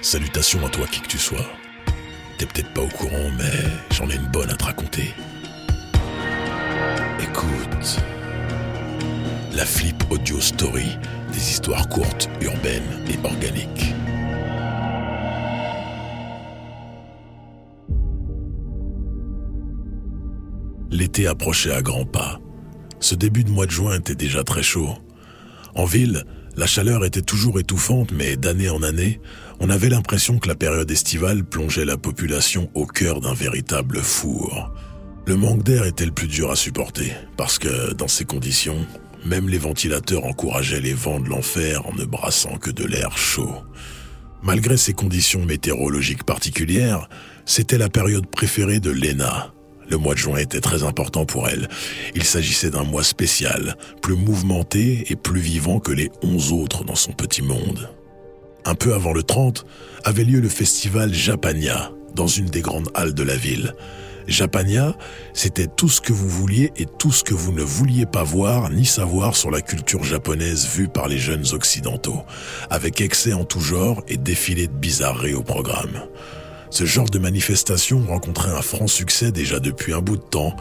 Salutations 0.00 0.64
à 0.64 0.68
toi 0.68 0.86
qui 0.86 1.00
que 1.00 1.08
tu 1.08 1.18
sois. 1.18 1.46
T'es 2.38 2.46
peut-être 2.46 2.72
pas 2.72 2.82
au 2.82 2.88
courant, 2.88 3.30
mais 3.36 3.52
j'en 3.90 4.08
ai 4.08 4.14
une 4.14 4.28
bonne 4.28 4.48
à 4.50 4.54
te 4.54 4.64
raconter. 4.64 5.12
Écoute. 7.20 7.98
La 9.52 9.64
Flip 9.64 9.96
Audio 10.10 10.40
Story, 10.40 10.96
des 11.32 11.50
histoires 11.50 11.88
courtes, 11.88 12.30
urbaines 12.40 13.04
et 13.08 13.26
organiques. 13.26 13.92
L'été 20.90 21.26
approchait 21.26 21.72
à 21.72 21.82
grands 21.82 22.06
pas. 22.06 22.40
Ce 23.00 23.14
début 23.14 23.42
de 23.42 23.50
mois 23.50 23.66
de 23.66 23.72
juin 23.72 23.98
était 23.98 24.14
déjà 24.14 24.44
très 24.44 24.62
chaud. 24.62 24.96
En 25.74 25.84
ville, 25.84 26.24
la 26.56 26.66
chaleur 26.66 27.04
était 27.04 27.22
toujours 27.22 27.60
étouffante, 27.60 28.12
mais 28.12 28.36
d'année 28.36 28.70
en 28.70 28.82
année, 28.82 29.20
on 29.60 29.70
avait 29.70 29.88
l'impression 29.88 30.38
que 30.38 30.48
la 30.48 30.54
période 30.54 30.90
estivale 30.90 31.44
plongeait 31.44 31.84
la 31.84 31.96
population 31.96 32.70
au 32.74 32.86
cœur 32.86 33.20
d'un 33.20 33.34
véritable 33.34 33.98
four. 33.98 34.72
Le 35.26 35.36
manque 35.36 35.62
d'air 35.62 35.84
était 35.84 36.06
le 36.06 36.12
plus 36.12 36.28
dur 36.28 36.50
à 36.50 36.56
supporter, 36.56 37.12
parce 37.36 37.58
que 37.58 37.92
dans 37.92 38.08
ces 38.08 38.24
conditions, 38.24 38.86
même 39.24 39.48
les 39.48 39.58
ventilateurs 39.58 40.24
encourageaient 40.24 40.80
les 40.80 40.94
vents 40.94 41.20
de 41.20 41.28
l'enfer 41.28 41.86
en 41.86 41.94
ne 41.94 42.04
brassant 42.04 42.56
que 42.56 42.70
de 42.70 42.84
l'air 42.84 43.16
chaud. 43.18 43.54
Malgré 44.42 44.76
ces 44.76 44.94
conditions 44.94 45.44
météorologiques 45.44 46.24
particulières, 46.24 47.08
c'était 47.44 47.78
la 47.78 47.88
période 47.88 48.26
préférée 48.26 48.80
de 48.80 48.90
Lena, 48.90 49.52
le 49.90 49.96
mois 49.96 50.14
de 50.14 50.18
juin 50.18 50.36
était 50.36 50.60
très 50.60 50.82
important 50.82 51.24
pour 51.24 51.48
elle. 51.48 51.68
Il 52.14 52.24
s'agissait 52.24 52.70
d'un 52.70 52.84
mois 52.84 53.04
spécial, 53.04 53.76
plus 54.02 54.16
mouvementé 54.16 55.06
et 55.10 55.16
plus 55.16 55.40
vivant 55.40 55.80
que 55.80 55.92
les 55.92 56.10
onze 56.22 56.52
autres 56.52 56.84
dans 56.84 56.94
son 56.94 57.12
petit 57.12 57.42
monde. 57.42 57.90
Un 58.64 58.74
peu 58.74 58.94
avant 58.94 59.12
le 59.12 59.22
30, 59.22 59.64
avait 60.04 60.24
lieu 60.24 60.40
le 60.40 60.48
festival 60.48 61.12
Japania, 61.12 61.90
dans 62.14 62.26
une 62.26 62.46
des 62.46 62.60
grandes 62.60 62.90
halles 62.94 63.14
de 63.14 63.22
la 63.22 63.36
ville. 63.36 63.74
Japania, 64.26 64.94
c'était 65.32 65.66
tout 65.66 65.88
ce 65.88 66.02
que 66.02 66.12
vous 66.12 66.28
vouliez 66.28 66.70
et 66.76 66.84
tout 66.84 67.12
ce 67.12 67.24
que 67.24 67.32
vous 67.32 67.50
ne 67.50 67.62
vouliez 67.62 68.04
pas 68.04 68.24
voir 68.24 68.68
ni 68.68 68.84
savoir 68.84 69.34
sur 69.34 69.50
la 69.50 69.62
culture 69.62 70.04
japonaise 70.04 70.66
vue 70.66 70.88
par 70.88 71.08
les 71.08 71.18
jeunes 71.18 71.46
occidentaux, 71.52 72.22
avec 72.68 73.00
excès 73.00 73.32
en 73.32 73.44
tout 73.44 73.60
genre 73.60 74.02
et 74.06 74.18
défilé 74.18 74.66
de 74.66 74.72
bizarreries 74.72 75.34
au 75.34 75.42
programme. 75.42 76.02
Ce 76.70 76.84
genre 76.84 77.08
de 77.08 77.18
manifestation 77.18 78.04
rencontrait 78.06 78.50
un 78.50 78.62
franc 78.62 78.86
succès 78.86 79.32
déjà 79.32 79.60
depuis 79.60 79.92
un 79.92 80.00
bout 80.00 80.16
de 80.16 80.22
temps, 80.22 80.54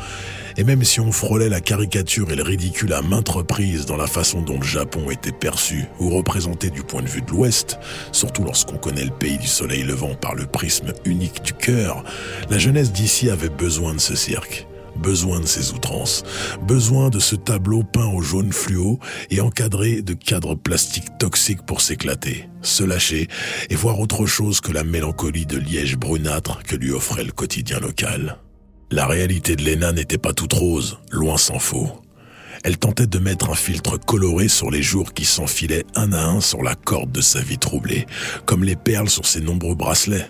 et 0.58 0.64
même 0.64 0.84
si 0.84 1.00
on 1.00 1.12
frôlait 1.12 1.50
la 1.50 1.62
caricature 1.62 2.32
et 2.32 2.36
le 2.36 2.44
ridicule 2.44 2.94
à 2.94 3.02
maintes 3.02 3.30
reprises 3.30 3.86
dans 3.86 3.98
la 3.98 4.08
façon 4.08 4.42
dont 4.42 4.58
le 4.60 4.66
Japon 4.66 5.10
était 5.12 5.32
perçu 5.32 5.86
ou 6.00 6.10
représenté 6.10 6.70
du 6.70 6.84
point 6.84 7.02
de 7.02 7.08
vue 7.08 7.22
de 7.22 7.32
l'Ouest, 7.32 7.80
surtout 8.12 8.44
lorsqu'on 8.44 8.78
connaît 8.78 9.06
le 9.06 9.12
pays 9.12 9.38
du 9.38 9.48
soleil 9.48 9.84
levant 9.84 10.16
par 10.16 10.36
le 10.36 10.46
prisme 10.46 10.94
unique 11.06 11.44
du 11.44 11.54
cœur, 11.54 12.04
la 12.50 12.58
jeunesse 12.58 12.92
d'ici 12.92 13.30
avait 13.30 13.50
besoin 13.50 13.94
de 13.94 14.00
ce 14.00 14.16
cirque 14.16 14.67
besoin 14.98 15.40
de 15.40 15.45
ces 15.45 15.72
outrances, 15.72 16.23
besoin 16.67 17.09
de 17.09 17.20
ce 17.20 17.36
tableau 17.36 17.84
peint 17.84 18.08
au 18.08 18.22
jaune 18.22 18.52
fluo 18.52 19.00
et 19.30 19.42
encadré 19.42 20.02
de 20.02 20.14
cadres 20.14 20.56
plastiques 20.56 21.17
toxiques 21.17 21.66
pour 21.66 21.81
s'éclater, 21.81 22.50
se 22.62 22.84
lâcher 22.84 23.28
et 23.70 23.76
voir 23.76 24.00
autre 24.00 24.26
chose 24.26 24.62
que 24.62 24.72
la 24.72 24.84
mélancolie 24.84 25.45
de 25.45 25.58
liège 25.58 25.98
brunâtre 25.98 26.64
que 26.64 26.76
lui 26.76 26.92
offrait 26.92 27.23
le 27.23 27.31
quotidien 27.31 27.80
local. 27.80 28.38
La 28.92 29.06
réalité 29.06 29.56
de 29.56 29.64
Lena 29.64 29.92
n'était 29.92 30.17
pas 30.17 30.34
toute 30.34 30.54
rose, 30.54 31.00
loin 31.11 31.38
s'en 31.38 31.59
faut. 31.59 32.02
Elle 32.64 32.78
tentait 32.78 33.08
de 33.08 33.20
mettre 33.20 33.50
un 33.50 33.56
filtre 33.56 33.98
coloré 33.98 34.48
sur 34.48 34.72
les 34.72 34.82
jours 34.82 35.14
qui 35.14 35.26
s'enfilaient 35.26 35.86
un 35.95 36.11
à 36.14 36.23
un 36.26 36.42
sur 36.42 36.64
la 36.64 36.76
corde 36.76 37.11
de 37.11 37.22
sa 37.22 37.39
vie 37.39 37.58
troublée, 37.58 38.06
comme 38.45 38.64
les 38.64 38.76
perles 38.76 39.09
sur 39.09 39.26
ses 39.26 39.42
nombreux 39.42 39.76
bracelets. 39.76 40.30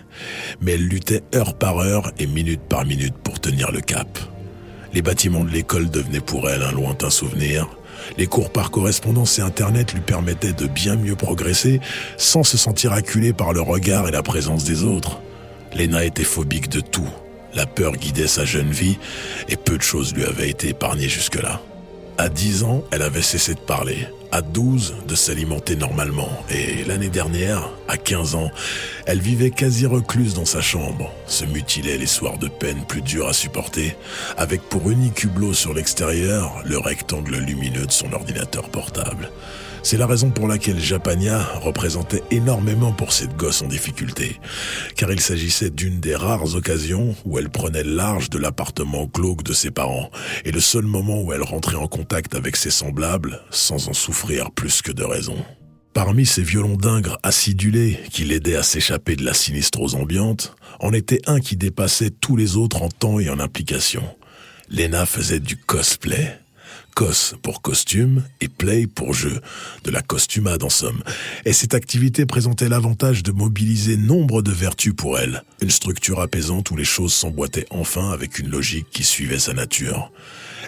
Mais 0.60 0.72
elle 0.72 0.86
luttait 0.86 1.22
heure 1.34 1.56
par 1.56 1.78
heure 1.78 2.12
et 2.18 2.26
minute 2.26 2.62
par 2.68 2.84
minute 2.84 3.14
pour 3.24 3.40
tenir 3.40 3.72
le 3.72 3.80
cap. 3.80 4.18
Les 4.92 5.02
bâtiments 5.02 5.44
de 5.44 5.50
l'école 5.50 5.90
devenaient 5.90 6.20
pour 6.20 6.48
elle 6.48 6.62
un 6.62 6.72
lointain 6.72 7.10
souvenir. 7.10 7.68
Les 8.16 8.26
cours 8.26 8.50
par 8.50 8.70
correspondance 8.70 9.38
et 9.38 9.42
Internet 9.42 9.92
lui 9.92 10.00
permettaient 10.00 10.52
de 10.52 10.66
bien 10.66 10.96
mieux 10.96 11.16
progresser 11.16 11.80
sans 12.16 12.42
se 12.42 12.56
sentir 12.56 12.92
acculée 12.92 13.32
par 13.32 13.52
le 13.52 13.60
regard 13.60 14.08
et 14.08 14.12
la 14.12 14.22
présence 14.22 14.64
des 14.64 14.84
autres. 14.84 15.20
Lena 15.76 16.04
était 16.04 16.24
phobique 16.24 16.68
de 16.70 16.80
tout. 16.80 17.08
La 17.54 17.66
peur 17.66 17.96
guidait 17.96 18.26
sa 18.26 18.44
jeune 18.44 18.70
vie 18.70 18.98
et 19.48 19.56
peu 19.56 19.76
de 19.76 19.82
choses 19.82 20.14
lui 20.14 20.24
avaient 20.24 20.50
été 20.50 20.68
épargnées 20.68 21.08
jusque-là. 21.08 21.60
À 22.20 22.28
10 22.28 22.64
ans, 22.64 22.82
elle 22.90 23.02
avait 23.02 23.22
cessé 23.22 23.54
de 23.54 23.60
parler 23.60 24.08
à 24.32 24.42
12 24.42 24.96
de 25.06 25.14
s'alimenter 25.14 25.76
normalement. 25.76 26.28
Et 26.50 26.84
l'année 26.84 27.10
dernière, 27.10 27.70
à 27.86 27.96
15 27.96 28.34
ans, 28.34 28.50
elle 29.06 29.20
vivait 29.20 29.52
quasi 29.52 29.86
recluse 29.86 30.34
dans 30.34 30.44
sa 30.44 30.60
chambre, 30.60 31.12
se 31.28 31.44
mutilait 31.44 31.96
les 31.96 32.06
soirs 32.06 32.36
de 32.38 32.48
peine 32.48 32.84
plus 32.88 33.02
durs 33.02 33.28
à 33.28 33.32
supporter, 33.32 33.96
avec 34.36 34.62
pour 34.62 34.90
unique 34.90 35.22
hublot 35.22 35.54
sur 35.54 35.72
l'extérieur 35.74 36.60
le 36.64 36.78
rectangle 36.78 37.36
lumineux 37.36 37.86
de 37.86 37.92
son 37.92 38.12
ordinateur 38.12 38.68
portable. 38.68 39.30
C'est 39.90 39.96
la 39.96 40.06
raison 40.06 40.28
pour 40.28 40.46
laquelle 40.48 40.78
Japania 40.78 41.42
représentait 41.62 42.22
énormément 42.30 42.92
pour 42.92 43.14
cette 43.14 43.34
gosse 43.38 43.62
en 43.62 43.68
difficulté, 43.68 44.38
car 44.96 45.10
il 45.10 45.18
s'agissait 45.18 45.70
d'une 45.70 45.98
des 45.98 46.14
rares 46.14 46.56
occasions 46.56 47.16
où 47.24 47.38
elle 47.38 47.48
prenait 47.48 47.84
large 47.84 48.28
de 48.28 48.36
l'appartement 48.36 49.06
glauque 49.06 49.42
de 49.44 49.54
ses 49.54 49.70
parents, 49.70 50.10
et 50.44 50.52
le 50.52 50.60
seul 50.60 50.84
moment 50.84 51.22
où 51.22 51.32
elle 51.32 51.42
rentrait 51.42 51.76
en 51.76 51.86
contact 51.86 52.34
avec 52.34 52.56
ses 52.56 52.68
semblables 52.68 53.40
sans 53.48 53.88
en 53.88 53.94
souffrir 53.94 54.50
plus 54.50 54.82
que 54.82 54.92
de 54.92 55.04
raison. 55.04 55.42
Parmi 55.94 56.26
ces 56.26 56.42
violons 56.42 56.76
d'ingres 56.76 57.18
acidulés 57.22 57.98
qui 58.10 58.24
l'aidaient 58.24 58.56
à 58.56 58.62
s'échapper 58.62 59.16
de 59.16 59.24
la 59.24 59.32
sinistrose 59.32 59.94
ambiante, 59.94 60.54
en 60.80 60.92
était 60.92 61.22
un 61.26 61.40
qui 61.40 61.56
dépassait 61.56 62.10
tous 62.10 62.36
les 62.36 62.58
autres 62.58 62.82
en 62.82 62.90
temps 62.90 63.20
et 63.20 63.30
en 63.30 63.40
implication. 63.40 64.02
Lena 64.68 65.06
faisait 65.06 65.40
du 65.40 65.56
cosplay. 65.56 66.38
Cos 66.98 67.36
pour 67.42 67.62
costume 67.62 68.24
et 68.40 68.48
play 68.48 68.88
pour 68.88 69.14
jeu, 69.14 69.40
de 69.84 69.92
la 69.92 70.02
costumade 70.02 70.64
en 70.64 70.68
somme. 70.68 71.00
Et 71.44 71.52
cette 71.52 71.74
activité 71.74 72.26
présentait 72.26 72.68
l'avantage 72.68 73.22
de 73.22 73.30
mobiliser 73.30 73.96
nombre 73.96 74.42
de 74.42 74.50
vertus 74.50 74.94
pour 74.96 75.16
elle, 75.16 75.44
une 75.62 75.70
structure 75.70 76.20
apaisante 76.20 76.72
où 76.72 76.76
les 76.76 76.82
choses 76.82 77.12
s'emboîtaient 77.12 77.68
enfin 77.70 78.10
avec 78.10 78.40
une 78.40 78.50
logique 78.50 78.88
qui 78.90 79.04
suivait 79.04 79.38
sa 79.38 79.52
nature. 79.52 80.10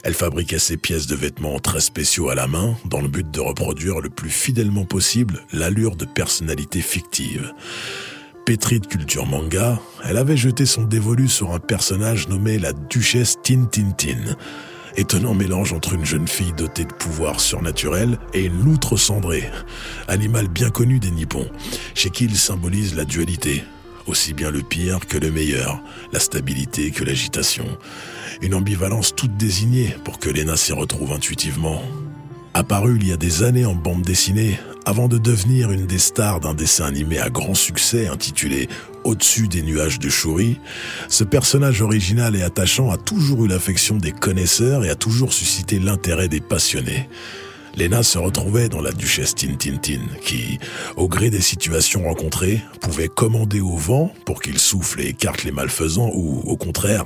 Elle 0.04 0.14
fabriquait 0.14 0.60
ses 0.60 0.76
pièces 0.76 1.08
de 1.08 1.16
vêtements 1.16 1.58
très 1.58 1.80
spéciaux 1.80 2.28
à 2.28 2.36
la 2.36 2.46
main, 2.46 2.76
dans 2.84 3.00
le 3.00 3.08
but 3.08 3.28
de 3.28 3.40
reproduire 3.40 3.98
le 3.98 4.08
plus 4.08 4.30
fidèlement 4.30 4.84
possible 4.84 5.44
l'allure 5.52 5.96
de 5.96 6.04
personnalité 6.04 6.80
fictive. 6.80 7.52
Pétrie 8.46 8.78
de 8.78 8.86
culture 8.86 9.26
manga, 9.26 9.80
elle 10.04 10.16
avait 10.16 10.36
jeté 10.36 10.64
son 10.64 10.84
dévolu 10.84 11.26
sur 11.26 11.52
un 11.52 11.58
personnage 11.58 12.28
nommé 12.28 12.60
la 12.60 12.72
Duchesse 12.72 13.34
Tintintin, 13.42 14.36
Étonnant 14.96 15.34
mélange 15.34 15.72
entre 15.72 15.94
une 15.94 16.04
jeune 16.04 16.26
fille 16.26 16.52
dotée 16.52 16.84
de 16.84 16.92
pouvoirs 16.92 17.40
surnaturels 17.40 18.18
et 18.34 18.44
une 18.46 18.62
loutre 18.64 18.96
cendrée, 18.96 19.48
animal 20.08 20.48
bien 20.48 20.70
connu 20.70 20.98
des 20.98 21.10
Nippons, 21.10 21.48
chez 21.94 22.10
qui 22.10 22.24
il 22.24 22.36
symbolise 22.36 22.96
la 22.96 23.04
dualité, 23.04 23.62
aussi 24.06 24.34
bien 24.34 24.50
le 24.50 24.62
pire 24.62 24.98
que 25.06 25.16
le 25.16 25.30
meilleur, 25.30 25.80
la 26.12 26.18
stabilité 26.18 26.90
que 26.90 27.04
l'agitation. 27.04 27.66
Une 28.42 28.54
ambivalence 28.54 29.14
toute 29.14 29.36
désignée 29.36 29.94
pour 30.04 30.18
que 30.18 30.28
Lena 30.28 30.56
s'y 30.56 30.72
retrouve 30.72 31.12
intuitivement. 31.12 31.82
Apparu 32.52 32.96
il 32.96 33.06
y 33.06 33.12
a 33.12 33.16
des 33.16 33.44
années 33.44 33.66
en 33.66 33.74
bande 33.74 34.02
dessinée, 34.02 34.58
avant 34.84 35.06
de 35.06 35.18
devenir 35.18 35.70
une 35.70 35.86
des 35.86 35.98
stars 35.98 36.40
d'un 36.40 36.54
dessin 36.54 36.86
animé 36.86 37.18
à 37.18 37.30
grand 37.30 37.54
succès 37.54 38.08
intitulé 38.08 38.68
Au-dessus 39.04 39.48
des 39.48 39.62
nuages 39.62 39.98
de 39.98 40.08
Shuri, 40.08 40.58
ce 41.08 41.24
personnage 41.24 41.80
original 41.80 42.36
et 42.36 42.42
attachant 42.42 42.90
a 42.90 42.96
toujours 42.96 43.44
eu 43.44 43.48
l'affection 43.48 43.96
des 43.96 44.12
connaisseurs 44.12 44.84
et 44.84 44.90
a 44.90 44.94
toujours 44.94 45.32
suscité 45.32 45.78
l'intérêt 45.78 46.28
des 46.28 46.40
passionnés. 46.40 47.08
Lena 47.76 48.02
se 48.02 48.18
retrouvait 48.18 48.68
dans 48.68 48.82
la 48.82 48.92
duchesse 48.92 49.34
Tintintin, 49.34 50.00
qui, 50.22 50.58
au 50.96 51.08
gré 51.08 51.30
des 51.30 51.40
situations 51.40 52.04
rencontrées, 52.04 52.60
pouvait 52.80 53.08
commander 53.08 53.60
au 53.60 53.76
vent 53.76 54.12
pour 54.26 54.42
qu'il 54.42 54.58
souffle 54.58 55.00
et 55.00 55.08
écarte 55.08 55.44
les 55.44 55.52
malfaisants 55.52 56.10
ou, 56.14 56.40
au 56.40 56.56
contraire, 56.56 57.04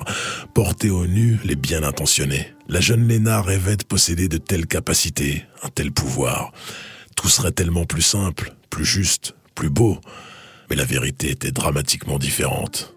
porter 0.54 0.90
au 0.90 1.06
nu 1.06 1.38
les 1.44 1.56
bien 1.56 1.82
intentionnés. 1.82 2.48
La 2.68 2.80
jeune 2.80 3.06
Lena 3.06 3.42
rêvait 3.42 3.76
de 3.76 3.84
posséder 3.84 4.28
de 4.28 4.38
telles 4.38 4.66
capacités, 4.66 5.44
un 5.62 5.68
tel 5.68 5.92
pouvoir. 5.92 6.52
Tout 7.14 7.28
serait 7.28 7.52
tellement 7.52 7.84
plus 7.84 8.02
simple, 8.02 8.52
plus 8.70 8.86
juste, 8.86 9.34
plus 9.54 9.70
beau. 9.70 10.00
Mais 10.70 10.76
la 10.76 10.84
vérité 10.84 11.30
était 11.30 11.52
dramatiquement 11.52 12.18
différente. 12.18 12.94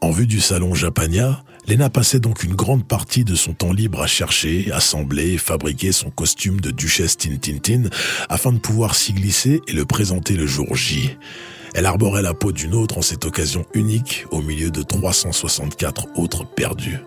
En 0.00 0.10
vue 0.10 0.26
du 0.26 0.40
salon 0.40 0.74
Japania, 0.74 1.44
Lena 1.68 1.88
passait 1.88 2.18
donc 2.18 2.42
une 2.42 2.56
grande 2.56 2.88
partie 2.88 3.22
de 3.22 3.36
son 3.36 3.54
temps 3.54 3.72
libre 3.72 4.02
à 4.02 4.08
chercher, 4.08 4.72
assembler 4.72 5.34
et 5.34 5.38
fabriquer 5.38 5.92
son 5.92 6.10
costume 6.10 6.60
de 6.60 6.72
duchesse 6.72 7.16
Tintintin 7.16 7.84
afin 8.28 8.52
de 8.52 8.58
pouvoir 8.58 8.96
s'y 8.96 9.12
glisser 9.12 9.60
et 9.68 9.72
le 9.72 9.84
présenter 9.84 10.34
le 10.34 10.46
jour 10.46 10.74
J. 10.74 11.16
Elle 11.74 11.86
arborait 11.86 12.22
la 12.22 12.34
peau 12.34 12.50
d'une 12.50 12.74
autre 12.74 12.98
en 12.98 13.02
cette 13.02 13.24
occasion 13.24 13.64
unique 13.74 14.26
au 14.30 14.42
milieu 14.42 14.70
de 14.70 14.82
364 14.82 16.18
autres 16.18 16.44
perdus. 16.44 16.98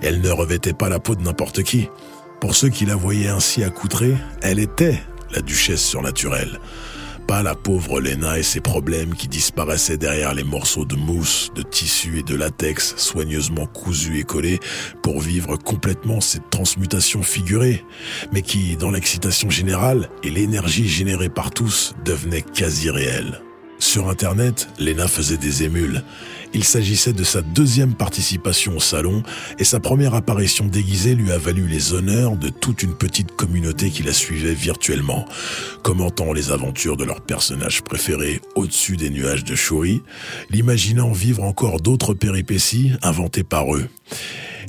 Elle 0.00 0.20
ne 0.20 0.30
revêtait 0.30 0.72
pas 0.72 0.88
la 0.88 1.00
peau 1.00 1.16
de 1.16 1.22
n'importe 1.22 1.64
qui. 1.64 1.88
Pour 2.40 2.54
ceux 2.54 2.68
qui 2.68 2.86
la 2.86 2.94
voyaient 2.94 3.28
ainsi 3.28 3.64
accoutrée, 3.64 4.14
elle 4.40 4.60
était 4.60 5.02
la 5.32 5.40
duchesse 5.40 5.84
surnaturelle. 5.84 6.60
Pas 7.26 7.42
la 7.42 7.54
pauvre 7.54 8.00
Lena 8.00 8.38
et 8.38 8.42
ses 8.42 8.60
problèmes 8.60 9.14
qui 9.14 9.28
disparaissaient 9.28 9.96
derrière 9.96 10.34
les 10.34 10.44
morceaux 10.44 10.84
de 10.84 10.96
mousse, 10.96 11.50
de 11.54 11.62
tissu 11.62 12.18
et 12.18 12.22
de 12.22 12.34
latex 12.34 12.96
soigneusement 12.96 13.66
cousus 13.66 14.18
et 14.20 14.24
collés 14.24 14.60
pour 15.02 15.20
vivre 15.20 15.56
complètement 15.56 16.20
cette 16.20 16.50
transmutation 16.50 17.22
figurée, 17.22 17.84
mais 18.32 18.42
qui, 18.42 18.76
dans 18.76 18.90
l'excitation 18.90 19.50
générale 19.50 20.08
et 20.22 20.30
l'énergie 20.30 20.88
générée 20.88 21.28
par 21.28 21.50
tous, 21.50 21.94
devenait 22.04 22.42
quasi 22.42 22.90
réelle. 22.90 23.40
Sur 23.78 24.08
Internet, 24.08 24.68
Lena 24.78 25.06
faisait 25.06 25.36
des 25.36 25.62
émules. 25.62 26.02
Il 26.54 26.64
s'agissait 26.64 27.12
de 27.12 27.24
sa 27.24 27.42
deuxième 27.42 27.94
participation 27.94 28.76
au 28.76 28.80
salon 28.80 29.22
et 29.58 29.64
sa 29.64 29.80
première 29.80 30.14
apparition 30.14 30.64
déguisée 30.64 31.14
lui 31.14 31.30
a 31.30 31.38
valu 31.38 31.66
les 31.66 31.92
honneurs 31.92 32.36
de 32.36 32.48
toute 32.48 32.82
une 32.82 32.94
petite 32.94 33.32
communauté 33.36 33.90
qui 33.90 34.02
la 34.02 34.12
suivait 34.12 34.54
virtuellement, 34.54 35.26
commentant 35.82 36.32
les 36.32 36.50
aventures 36.50 36.96
de 36.96 37.04
leurs 37.04 37.20
personnages 37.20 37.82
préférés 37.82 38.40
au-dessus 38.54 38.96
des 38.96 39.10
nuages 39.10 39.44
de 39.44 39.54
Shuri, 39.54 40.02
l'imaginant 40.50 41.12
vivre 41.12 41.42
encore 41.42 41.80
d'autres 41.80 42.14
péripéties 42.14 42.92
inventées 43.02 43.44
par 43.44 43.74
eux. 43.74 43.88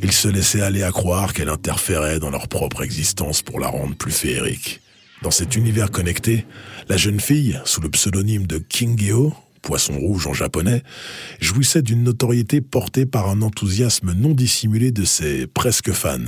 Ils 0.04 0.12
se 0.12 0.28
laissaient 0.28 0.62
aller 0.62 0.84
à 0.84 0.92
croire 0.92 1.34
qu'elle 1.34 1.50
interférait 1.50 2.20
dans 2.20 2.30
leur 2.30 2.48
propre 2.48 2.84
existence 2.84 3.42
pour 3.42 3.60
la 3.60 3.68
rendre 3.68 3.96
plus 3.96 4.12
féerique. 4.12 4.82
Dans 5.24 5.32
cet 5.32 5.56
univers 5.56 5.90
connecté, 5.90 6.46
la 6.90 6.98
jeune 6.98 7.20
fille, 7.20 7.60
sous 7.66 7.82
le 7.82 7.90
pseudonyme 7.90 8.46
de 8.46 8.60
Kingyo, 8.60 9.34
poisson 9.64 9.98
rouge 9.98 10.28
en 10.28 10.34
japonais, 10.34 10.84
jouissait 11.42 11.82
d'une 11.82 12.04
notoriété 12.04 12.62
portée 12.62 13.06
par 13.06 13.28
un 13.28 13.42
enthousiasme 13.42 14.14
non 14.14 14.34
dissimulé 14.34 14.92
de 14.92 15.06
ses 15.06 15.48
presque 15.48 15.92
fans. 15.92 16.20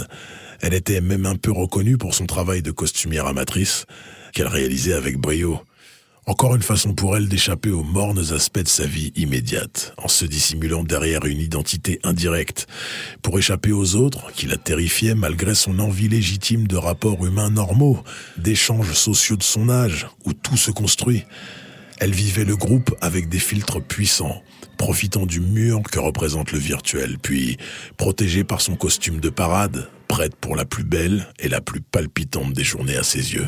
Elle 0.62 0.74
était 0.74 1.01
même 1.01 1.27
un 1.27 1.36
peu 1.36 1.51
reconnue 1.51 1.97
pour 1.97 2.15
son 2.15 2.25
travail 2.25 2.63
de 2.63 2.71
costumière 2.71 3.27
amatrice, 3.27 3.86
qu'elle 4.33 4.47
réalisait 4.47 4.94
avec 4.94 5.18
brio. 5.18 5.62
Encore 6.25 6.56
une 6.56 6.62
façon 6.62 6.94
pour 6.94 7.18
elle 7.18 7.27
d'échapper 7.27 7.71
aux 7.71 7.83
mornes 7.83 8.33
aspects 8.33 8.60
de 8.60 8.68
sa 8.68 8.86
vie 8.86 9.12
immédiate, 9.16 9.94
en 9.98 10.07
se 10.07 10.25
dissimulant 10.25 10.83
derrière 10.83 11.25
une 11.25 11.39
identité 11.39 12.00
indirecte, 12.04 12.68
pour 13.21 13.39
échapper 13.39 13.71
aux 13.71 13.95
autres 13.95 14.31
qui 14.33 14.45
la 14.45 14.57
terrifiaient 14.57 15.16
malgré 15.16 15.56
son 15.56 15.80
envie 15.80 16.07
légitime 16.07 16.68
de 16.68 16.77
rapports 16.77 17.25
humains 17.25 17.50
normaux, 17.50 18.04
d'échanges 18.38 18.94
sociaux 18.94 19.38
de 19.38 19.44
son 19.44 19.69
âge, 19.69 20.07
où 20.25 20.33
tout 20.33 20.57
se 20.57 20.71
construit. 20.71 21.24
Elle 22.00 22.13
vivait 22.13 22.45
le 22.45 22.56
groupe 22.56 22.95
avec 23.01 23.27
des 23.27 23.39
filtres 23.39 23.81
puissants, 23.81 24.44
profitant 24.77 25.25
du 25.25 25.42
mur 25.42 25.81
que 25.83 26.00
représente 26.00 26.51
le 26.51 26.60
virtuel, 26.60 27.18
puis 27.19 27.57
protégée 27.98 28.44
par 28.44 28.62
son 28.62 28.75
costume 28.75 29.19
de 29.19 29.30
parade, 29.30 29.89
prête 30.07 30.36
pour 30.36 30.56
la 30.56 30.66
plus 30.66 30.83
belle 30.83 31.27
et 31.39 31.50
la 31.50 31.60
plus 31.60 31.81
palpitante 31.81 32.54
des 32.54 32.63
journées 32.63 32.95
à 32.95 33.04
ses 33.04 33.33
yeux. 33.33 33.48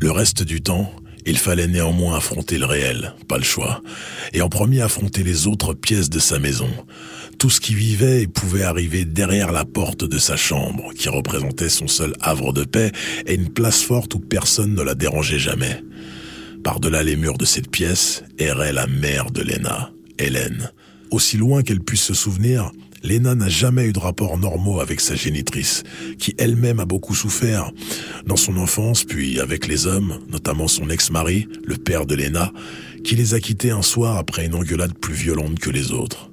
Le 0.00 0.10
reste 0.10 0.42
du 0.42 0.60
temps, 0.60 0.92
il 1.28 1.36
fallait 1.36 1.68
néanmoins 1.68 2.16
affronter 2.16 2.56
le 2.56 2.64
réel, 2.64 3.14
pas 3.28 3.36
le 3.36 3.44
choix, 3.44 3.82
et 4.32 4.40
en 4.40 4.48
premier 4.48 4.80
affronter 4.80 5.22
les 5.22 5.46
autres 5.46 5.74
pièces 5.74 6.08
de 6.08 6.18
sa 6.18 6.38
maison. 6.38 6.70
Tout 7.38 7.50
ce 7.50 7.60
qui 7.60 7.74
vivait 7.74 8.22
et 8.22 8.26
pouvait 8.26 8.62
arriver 8.62 9.04
derrière 9.04 9.52
la 9.52 9.66
porte 9.66 10.04
de 10.04 10.18
sa 10.18 10.36
chambre, 10.36 10.90
qui 10.94 11.10
représentait 11.10 11.68
son 11.68 11.86
seul 11.86 12.14
havre 12.20 12.54
de 12.54 12.64
paix 12.64 12.92
et 13.26 13.34
une 13.34 13.50
place 13.50 13.82
forte 13.82 14.14
où 14.14 14.20
personne 14.20 14.74
ne 14.74 14.82
la 14.82 14.94
dérangeait 14.94 15.38
jamais. 15.38 15.84
Par-delà 16.64 17.02
les 17.02 17.16
murs 17.16 17.38
de 17.38 17.44
cette 17.44 17.70
pièce 17.70 18.24
errait 18.38 18.72
la 18.72 18.86
mère 18.86 19.30
de 19.30 19.42
Lena, 19.42 19.90
Hélène. 20.18 20.72
Aussi 21.10 21.36
loin 21.36 21.62
qu'elle 21.62 21.80
puisse 21.80 22.02
se 22.02 22.14
souvenir, 22.14 22.72
Lena 23.02 23.34
n'a 23.34 23.48
jamais 23.48 23.86
eu 23.86 23.92
de 23.92 23.98
rapports 23.98 24.38
normaux 24.38 24.80
avec 24.80 25.00
sa 25.00 25.14
génitrice, 25.14 25.82
qui 26.18 26.34
elle-même 26.38 26.80
a 26.80 26.84
beaucoup 26.84 27.14
souffert. 27.14 27.70
Dans 28.26 28.36
son 28.36 28.56
enfance, 28.56 29.04
puis 29.04 29.40
avec 29.40 29.66
les 29.66 29.86
hommes, 29.86 30.18
notamment 30.28 30.68
son 30.68 30.90
ex-mari, 30.90 31.48
le 31.64 31.76
père 31.76 32.06
de 32.06 32.14
Lena, 32.14 32.52
qui 33.04 33.14
les 33.16 33.34
a 33.34 33.40
quittés 33.40 33.70
un 33.70 33.82
soir 33.82 34.16
après 34.16 34.46
une 34.46 34.54
engueulade 34.54 34.94
plus 34.98 35.14
violente 35.14 35.58
que 35.58 35.70
les 35.70 35.92
autres 35.92 36.27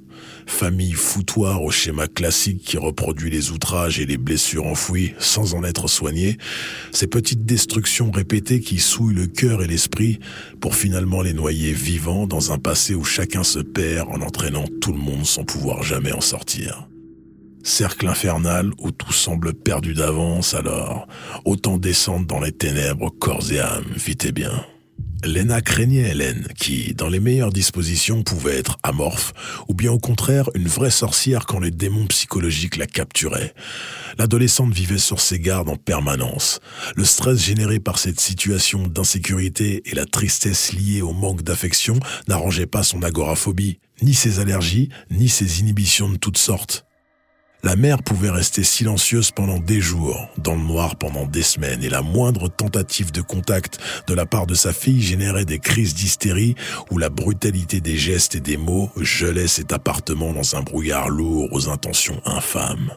famille 0.46 0.92
foutoir 0.92 1.62
au 1.62 1.70
schéma 1.70 2.06
classique 2.08 2.62
qui 2.62 2.78
reproduit 2.78 3.30
les 3.30 3.50
outrages 3.50 4.00
et 4.00 4.06
les 4.06 4.16
blessures 4.16 4.66
enfouies 4.66 5.14
sans 5.18 5.54
en 5.54 5.64
être 5.64 5.88
soignées, 5.88 6.38
ces 6.92 7.06
petites 7.06 7.44
destructions 7.44 8.10
répétées 8.10 8.60
qui 8.60 8.78
souillent 8.78 9.14
le 9.14 9.26
cœur 9.26 9.62
et 9.62 9.66
l'esprit 9.66 10.20
pour 10.60 10.74
finalement 10.74 11.22
les 11.22 11.34
noyer 11.34 11.72
vivants 11.72 12.26
dans 12.26 12.52
un 12.52 12.58
passé 12.58 12.94
où 12.94 13.04
chacun 13.04 13.42
se 13.42 13.58
perd 13.58 14.08
en 14.08 14.20
entraînant 14.22 14.66
tout 14.80 14.92
le 14.92 14.98
monde 14.98 15.26
sans 15.26 15.44
pouvoir 15.44 15.82
jamais 15.82 16.12
en 16.12 16.20
sortir. 16.20 16.88
Cercle 17.62 18.06
infernal 18.06 18.70
où 18.78 18.92
tout 18.92 19.12
semble 19.12 19.52
perdu 19.52 19.92
d'avance 19.92 20.54
alors, 20.54 21.08
autant 21.44 21.78
descendre 21.78 22.26
dans 22.26 22.40
les 22.40 22.52
ténèbres 22.52 23.10
corps 23.10 23.50
et 23.50 23.58
âme, 23.58 23.84
vite 23.96 24.24
et 24.24 24.32
bien. 24.32 24.64
Lena 25.24 25.60
craignait 25.60 26.10
Hélène, 26.10 26.48
qui, 26.58 26.94
dans 26.94 27.08
les 27.08 27.20
meilleures 27.20 27.52
dispositions, 27.52 28.22
pouvait 28.22 28.58
être 28.58 28.78
amorphe, 28.82 29.32
ou 29.68 29.74
bien 29.74 29.90
au 29.90 29.98
contraire 29.98 30.50
une 30.54 30.68
vraie 30.68 30.90
sorcière 30.90 31.46
quand 31.46 31.58
les 31.58 31.70
démons 31.70 32.06
psychologiques 32.06 32.76
la 32.76 32.86
capturaient. 32.86 33.54
L'adolescente 34.18 34.72
vivait 34.72 34.98
sur 34.98 35.20
ses 35.20 35.38
gardes 35.38 35.68
en 35.68 35.76
permanence. 35.76 36.60
Le 36.96 37.04
stress 37.04 37.38
généré 37.38 37.80
par 37.80 37.98
cette 37.98 38.20
situation 38.20 38.86
d'insécurité 38.86 39.82
et 39.86 39.94
la 39.94 40.06
tristesse 40.06 40.72
liée 40.72 41.02
au 41.02 41.12
manque 41.12 41.42
d'affection 41.42 41.98
n'arrangeaient 42.28 42.66
pas 42.66 42.82
son 42.82 43.02
agoraphobie, 43.02 43.78
ni 44.02 44.14
ses 44.14 44.38
allergies, 44.38 44.90
ni 45.10 45.28
ses 45.28 45.60
inhibitions 45.60 46.08
de 46.08 46.16
toutes 46.16 46.38
sortes. 46.38 46.86
La 47.66 47.74
mère 47.74 48.00
pouvait 48.00 48.30
rester 48.30 48.62
silencieuse 48.62 49.32
pendant 49.32 49.58
des 49.58 49.80
jours, 49.80 50.28
dans 50.38 50.54
le 50.54 50.62
noir 50.62 50.94
pendant 50.94 51.26
des 51.26 51.42
semaines, 51.42 51.82
et 51.82 51.88
la 51.88 52.00
moindre 52.00 52.46
tentative 52.46 53.10
de 53.10 53.20
contact 53.22 53.80
de 54.06 54.14
la 54.14 54.24
part 54.24 54.46
de 54.46 54.54
sa 54.54 54.72
fille 54.72 55.02
générait 55.02 55.44
des 55.44 55.58
crises 55.58 55.92
d'hystérie 55.92 56.54
où 56.92 56.98
la 56.98 57.08
brutalité 57.08 57.80
des 57.80 57.96
gestes 57.96 58.36
et 58.36 58.40
des 58.40 58.56
mots 58.56 58.92
gelait 58.96 59.48
cet 59.48 59.72
appartement 59.72 60.32
dans 60.32 60.54
un 60.54 60.62
brouillard 60.62 61.08
lourd 61.08 61.48
aux 61.50 61.68
intentions 61.68 62.22
infâmes. 62.24 62.92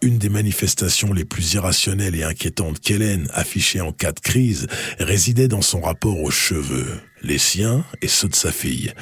Une 0.00 0.18
des 0.18 0.30
manifestations 0.30 1.12
les 1.12 1.24
plus 1.24 1.54
irrationnelles 1.54 2.16
et 2.16 2.24
inquiétantes 2.24 2.80
qu'Hélène 2.80 3.28
affichait 3.32 3.82
en 3.82 3.92
cas 3.92 4.10
de 4.10 4.18
crise 4.18 4.66
résidait 4.98 5.46
dans 5.46 5.62
son 5.62 5.80
rapport 5.80 6.20
aux 6.20 6.32
cheveux, 6.32 6.98
les 7.22 7.38
siens 7.38 7.84
et 8.00 8.08
ceux 8.08 8.28
de 8.28 8.34
sa 8.34 8.50
fille. 8.50 8.92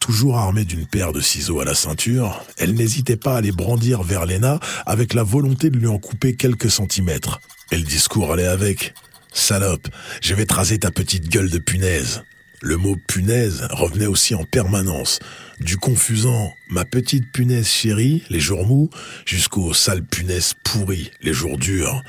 Toujours 0.00 0.38
armée 0.38 0.64
d'une 0.64 0.86
paire 0.86 1.12
de 1.12 1.20
ciseaux 1.20 1.60
à 1.60 1.64
la 1.64 1.74
ceinture, 1.74 2.42
elle 2.56 2.74
n'hésitait 2.74 3.16
pas 3.16 3.36
à 3.36 3.40
les 3.40 3.52
brandir 3.52 4.02
vers 4.02 4.26
Lena 4.26 4.58
avec 4.86 5.14
la 5.14 5.22
volonté 5.22 5.70
de 5.70 5.76
lui 5.76 5.86
en 5.86 5.98
couper 5.98 6.34
quelques 6.34 6.70
centimètres. 6.70 7.40
Et 7.70 7.76
le 7.76 7.84
discours 7.84 8.32
allait 8.32 8.46
avec. 8.46 8.94
Salope, 9.32 9.86
je 10.22 10.34
vais 10.34 10.46
traser 10.46 10.78
ta 10.78 10.90
petite 10.90 11.28
gueule 11.28 11.50
de 11.50 11.58
punaise. 11.58 12.24
Le 12.62 12.76
mot 12.76 12.96
punaise 13.06 13.68
revenait 13.70 14.06
aussi 14.06 14.34
en 14.34 14.44
permanence, 14.44 15.20
du 15.60 15.76
confusant 15.76 16.52
ma 16.68 16.84
petite 16.84 17.30
punaise 17.30 17.68
chérie, 17.68 18.24
les 18.30 18.40
jours 18.40 18.66
mous, 18.66 18.90
jusqu'aux 19.26 19.74
sales 19.74 20.04
punaises 20.04 20.54
pourries, 20.64 21.10
les 21.22 21.32
jours 21.32 21.58
durs 21.58 22.02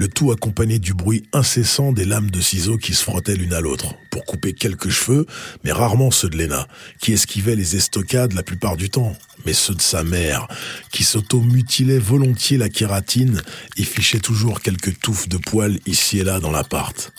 le 0.00 0.08
tout 0.08 0.32
accompagné 0.32 0.78
du 0.78 0.94
bruit 0.94 1.24
incessant 1.34 1.92
des 1.92 2.06
lames 2.06 2.30
de 2.30 2.40
ciseaux 2.40 2.78
qui 2.78 2.94
se 2.94 3.02
frottaient 3.02 3.36
l'une 3.36 3.52
à 3.52 3.60
l'autre, 3.60 3.96
pour 4.10 4.24
couper 4.24 4.54
quelques 4.54 4.88
cheveux, 4.88 5.26
mais 5.62 5.72
rarement 5.72 6.10
ceux 6.10 6.30
de 6.30 6.38
Lena, 6.38 6.66
qui 7.02 7.12
esquivait 7.12 7.54
les 7.54 7.76
estocades 7.76 8.32
la 8.32 8.42
plupart 8.42 8.78
du 8.78 8.88
temps, 8.88 9.14
mais 9.44 9.52
ceux 9.52 9.74
de 9.74 9.82
sa 9.82 10.02
mère, 10.02 10.46
qui 10.92 11.04
s'auto-mutilait 11.04 11.98
volontiers 11.98 12.58
la 12.58 12.68
kératine 12.68 13.42
et 13.76 13.84
fichait 13.84 14.20
toujours 14.20 14.60
quelques 14.60 14.98
touffes 15.00 15.28
de 15.28 15.38
poils 15.38 15.78
ici 15.86 16.18
et 16.18 16.24
là 16.24 16.40
dans 16.40 16.50
l'appart. 16.50 17.12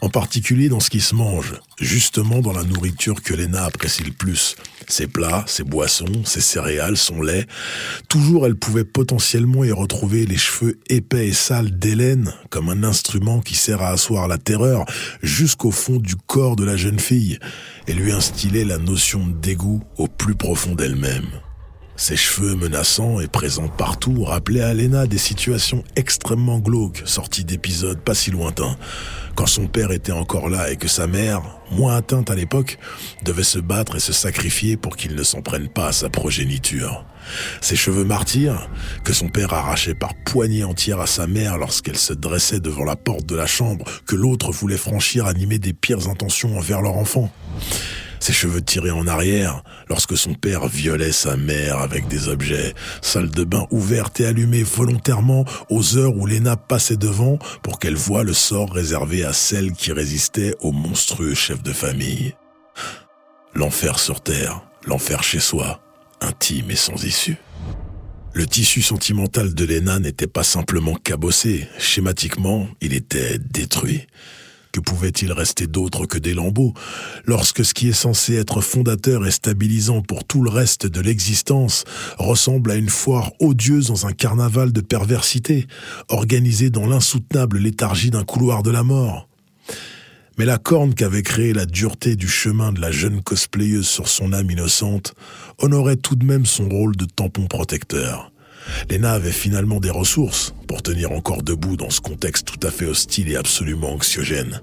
En 0.00 0.08
particulier 0.08 0.68
dans 0.68 0.80
ce 0.80 0.90
qui 0.90 1.00
se 1.00 1.14
mange, 1.14 1.54
justement 1.80 2.40
dans 2.40 2.52
la 2.52 2.64
nourriture 2.64 3.22
que 3.22 3.34
Lena 3.34 3.64
apprécie 3.64 4.04
le 4.04 4.12
plus, 4.12 4.56
ses 4.88 5.06
plats, 5.06 5.44
ses 5.46 5.64
boissons, 5.64 6.24
ses 6.24 6.40
céréales, 6.40 6.96
son 6.96 7.20
lait. 7.20 7.46
Toujours 8.08 8.46
elle 8.46 8.56
pouvait 8.56 8.84
potentiellement 8.84 9.64
y 9.64 9.72
retrouver 9.72 10.26
les 10.26 10.36
cheveux 10.36 10.78
épais 10.88 11.28
et 11.28 11.32
sales 11.32 11.76
d'Hélène 11.78 12.32
comme 12.50 12.68
un 12.68 12.84
instrument 12.84 13.40
qui 13.40 13.54
sert 13.54 13.82
à 13.82 13.90
asseoir 13.90 14.28
la 14.28 14.38
terreur 14.38 14.84
jusqu'au 15.22 15.70
fond 15.70 15.96
du 15.96 16.16
corps 16.16 16.56
de 16.56 16.64
la 16.64 16.76
jeune 16.76 17.00
fille 17.00 17.38
et 17.86 17.92
lui 17.92 18.12
instiller 18.12 18.64
la 18.64 18.78
notion 18.78 19.26
de 19.26 19.32
dégoût 19.32 19.82
au 19.96 20.08
plus 20.08 20.34
profond 20.34 20.74
d'elle-même. 20.74 21.26
Ses 21.96 22.16
cheveux 22.16 22.54
menaçants 22.54 23.20
et 23.20 23.26
présents 23.26 23.68
partout 23.68 24.24
rappelaient 24.24 24.60
à 24.60 24.74
Lena 24.74 25.06
des 25.06 25.18
situations 25.18 25.82
extrêmement 25.96 26.58
glauques 26.58 27.02
sorties 27.06 27.44
d'épisodes 27.44 27.98
pas 27.98 28.14
si 28.14 28.30
lointains, 28.30 28.76
quand 29.34 29.46
son 29.46 29.66
père 29.66 29.92
était 29.92 30.12
encore 30.12 30.50
là 30.50 30.70
et 30.70 30.76
que 30.76 30.88
sa 30.88 31.06
mère, 31.06 31.42
moins 31.70 31.96
atteinte 31.96 32.30
à 32.30 32.34
l'époque, 32.34 32.78
devait 33.24 33.42
se 33.42 33.58
battre 33.58 33.96
et 33.96 34.00
se 34.00 34.12
sacrifier 34.12 34.76
pour 34.76 34.96
qu'il 34.96 35.14
ne 35.14 35.22
s'en 35.22 35.40
prenne 35.40 35.68
pas 35.68 35.88
à 35.88 35.92
sa 35.92 36.10
progéniture. 36.10 37.06
Ses 37.62 37.76
cheveux 37.76 38.04
martyrs, 38.04 38.68
que 39.02 39.14
son 39.14 39.28
père 39.28 39.54
arrachait 39.54 39.94
par 39.94 40.14
poignée 40.26 40.64
entière 40.64 41.00
à 41.00 41.06
sa 41.06 41.26
mère 41.26 41.56
lorsqu'elle 41.56 41.98
se 41.98 42.12
dressait 42.12 42.60
devant 42.60 42.84
la 42.84 42.96
porte 42.96 43.26
de 43.26 43.36
la 43.36 43.46
chambre 43.46 43.86
que 44.06 44.16
l'autre 44.16 44.52
voulait 44.52 44.76
franchir 44.76 45.26
animée 45.26 45.58
des 45.58 45.72
pires 45.72 46.08
intentions 46.08 46.58
envers 46.58 46.82
leur 46.82 46.96
enfant. 46.96 47.32
Ses 48.20 48.32
cheveux 48.32 48.62
tirés 48.62 48.90
en 48.90 49.06
arrière, 49.06 49.62
lorsque 49.88 50.16
son 50.16 50.34
père 50.34 50.66
violait 50.68 51.12
sa 51.12 51.36
mère 51.36 51.78
avec 51.78 52.08
des 52.08 52.28
objets, 52.28 52.74
salle 53.02 53.30
de 53.30 53.44
bain 53.44 53.66
ouverte 53.70 54.20
et 54.20 54.26
allumée 54.26 54.62
volontairement 54.62 55.44
aux 55.70 55.96
heures 55.96 56.16
où 56.16 56.26
Lena 56.26 56.56
passait 56.56 56.96
devant 56.96 57.38
pour 57.62 57.78
qu'elle 57.78 57.96
voie 57.96 58.24
le 58.24 58.32
sort 58.32 58.72
réservé 58.72 59.24
à 59.24 59.32
celle 59.32 59.72
qui 59.72 59.92
résistait 59.92 60.54
au 60.60 60.72
monstrueux 60.72 61.34
chef 61.34 61.62
de 61.62 61.72
famille. 61.72 62.34
L'enfer 63.54 63.98
sur 63.98 64.20
terre, 64.20 64.62
l'enfer 64.84 65.22
chez 65.22 65.40
soi, 65.40 65.80
intime 66.20 66.70
et 66.70 66.76
sans 66.76 67.04
issue. 67.04 67.38
Le 68.32 68.46
tissu 68.46 68.82
sentimental 68.82 69.54
de 69.54 69.64
Lena 69.64 69.98
n'était 69.98 70.26
pas 70.26 70.42
simplement 70.42 70.94
cabossé, 70.94 71.68
schématiquement, 71.78 72.68
il 72.82 72.92
était 72.92 73.38
détruit. 73.38 74.06
Que 74.76 74.80
pouvait-il 74.82 75.32
rester 75.32 75.66
d'autre 75.66 76.04
que 76.04 76.18
des 76.18 76.34
lambeaux? 76.34 76.74
Lorsque 77.24 77.64
ce 77.64 77.72
qui 77.72 77.88
est 77.88 77.94
censé 77.94 78.34
être 78.34 78.60
fondateur 78.60 79.26
et 79.26 79.30
stabilisant 79.30 80.02
pour 80.02 80.24
tout 80.24 80.42
le 80.42 80.50
reste 80.50 80.86
de 80.86 81.00
l'existence 81.00 81.84
ressemble 82.18 82.70
à 82.70 82.74
une 82.74 82.90
foire 82.90 83.32
odieuse 83.40 83.86
dans 83.86 84.06
un 84.06 84.12
carnaval 84.12 84.74
de 84.74 84.82
perversité, 84.82 85.66
organisé 86.08 86.68
dans 86.68 86.86
l'insoutenable 86.86 87.56
léthargie 87.56 88.10
d'un 88.10 88.24
couloir 88.24 88.62
de 88.62 88.70
la 88.70 88.82
mort 88.82 89.30
mais 90.38 90.44
la 90.44 90.58
corne 90.58 90.92
qu'avait 90.92 91.22
créée 91.22 91.54
la 91.54 91.64
dureté 91.64 92.14
du 92.14 92.28
chemin 92.28 92.70
de 92.70 92.82
la 92.82 92.90
jeune 92.90 93.22
cosplayeuse 93.22 93.88
sur 93.88 94.06
son 94.06 94.34
âme 94.34 94.50
innocente 94.50 95.14
honorait 95.56 95.96
tout 95.96 96.16
de 96.16 96.26
même 96.26 96.44
son 96.44 96.68
rôle 96.68 96.94
de 96.94 97.06
tampon 97.06 97.46
protecteur. 97.46 98.30
Lena 98.90 99.12
avait 99.12 99.32
finalement 99.32 99.80
des 99.80 99.90
ressources 99.90 100.54
pour 100.68 100.82
tenir 100.82 101.12
encore 101.12 101.42
debout 101.42 101.76
dans 101.76 101.90
ce 101.90 102.00
contexte 102.00 102.46
tout 102.46 102.66
à 102.66 102.70
fait 102.70 102.86
hostile 102.86 103.30
et 103.30 103.36
absolument 103.36 103.92
anxiogène. 103.92 104.60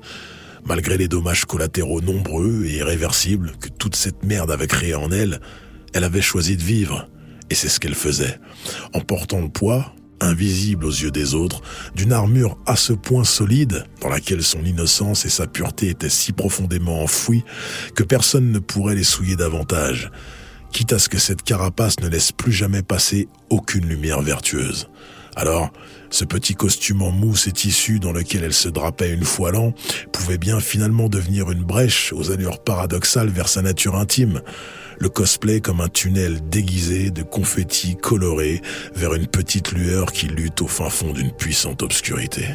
Malgré 0.65 0.97
les 0.97 1.07
dommages 1.07 1.45
collatéraux 1.45 2.01
nombreux 2.01 2.65
et 2.65 2.77
irréversibles 2.77 3.51
que 3.59 3.69
toute 3.69 3.95
cette 3.95 4.23
merde 4.23 4.51
avait 4.51 4.67
créés 4.67 4.95
en 4.95 5.11
elle, 5.11 5.41
elle 5.93 6.03
avait 6.03 6.21
choisi 6.21 6.55
de 6.55 6.63
vivre. 6.63 7.09
Et 7.49 7.55
c'est 7.55 7.69
ce 7.69 7.79
qu'elle 7.79 7.95
faisait. 7.95 8.39
En 8.93 9.01
portant 9.01 9.41
le 9.41 9.49
poids, 9.49 9.93
invisible 10.21 10.85
aux 10.85 10.91
yeux 10.91 11.11
des 11.11 11.35
autres, 11.35 11.61
d'une 11.95 12.13
armure 12.13 12.57
à 12.65 12.75
ce 12.75 12.93
point 12.93 13.25
solide, 13.25 13.85
dans 14.01 14.09
laquelle 14.09 14.43
son 14.43 14.63
innocence 14.63 15.25
et 15.25 15.29
sa 15.29 15.47
pureté 15.47 15.89
étaient 15.89 16.09
si 16.09 16.31
profondément 16.31 17.03
enfouies, 17.03 17.43
que 17.95 18.03
personne 18.03 18.51
ne 18.51 18.59
pourrait 18.59 18.95
les 18.95 19.03
souiller 19.03 19.35
davantage 19.35 20.11
quitte 20.73 20.91
à 20.91 20.99
ce 20.99 21.07
que 21.07 21.19
cette 21.19 21.43
carapace 21.43 21.99
ne 22.01 22.09
laisse 22.09 22.31
plus 22.31 22.51
jamais 22.51 22.81
passer 22.81 23.29
aucune 23.49 23.85
lumière 23.85 24.21
vertueuse. 24.21 24.89
Alors, 25.35 25.71
ce 26.09 26.25
petit 26.25 26.55
costume 26.55 27.01
en 27.01 27.11
mousse 27.11 27.47
et 27.47 27.51
tissu 27.51 27.99
dans 27.99 28.11
lequel 28.11 28.43
elle 28.43 28.53
se 28.53 28.69
drapait 28.69 29.13
une 29.13 29.23
fois 29.23 29.51
l'an 29.51 29.73
pouvait 30.11 30.37
bien 30.37 30.59
finalement 30.59 31.09
devenir 31.09 31.51
une 31.51 31.63
brèche 31.63 32.11
aux 32.13 32.31
allures 32.31 32.61
paradoxales 32.61 33.29
vers 33.29 33.47
sa 33.47 33.61
nature 33.61 33.95
intime. 33.95 34.41
Le 34.99 35.09
cosplay 35.09 35.61
comme 35.61 35.81
un 35.81 35.89
tunnel 35.89 36.39
déguisé 36.49 37.11
de 37.11 37.23
confettis 37.23 37.95
colorés 37.95 38.61
vers 38.95 39.13
une 39.13 39.27
petite 39.27 39.71
lueur 39.71 40.11
qui 40.11 40.27
lutte 40.27 40.61
au 40.61 40.67
fin 40.67 40.89
fond 40.89 41.13
d'une 41.13 41.31
puissante 41.31 41.81
obscurité. 41.81 42.45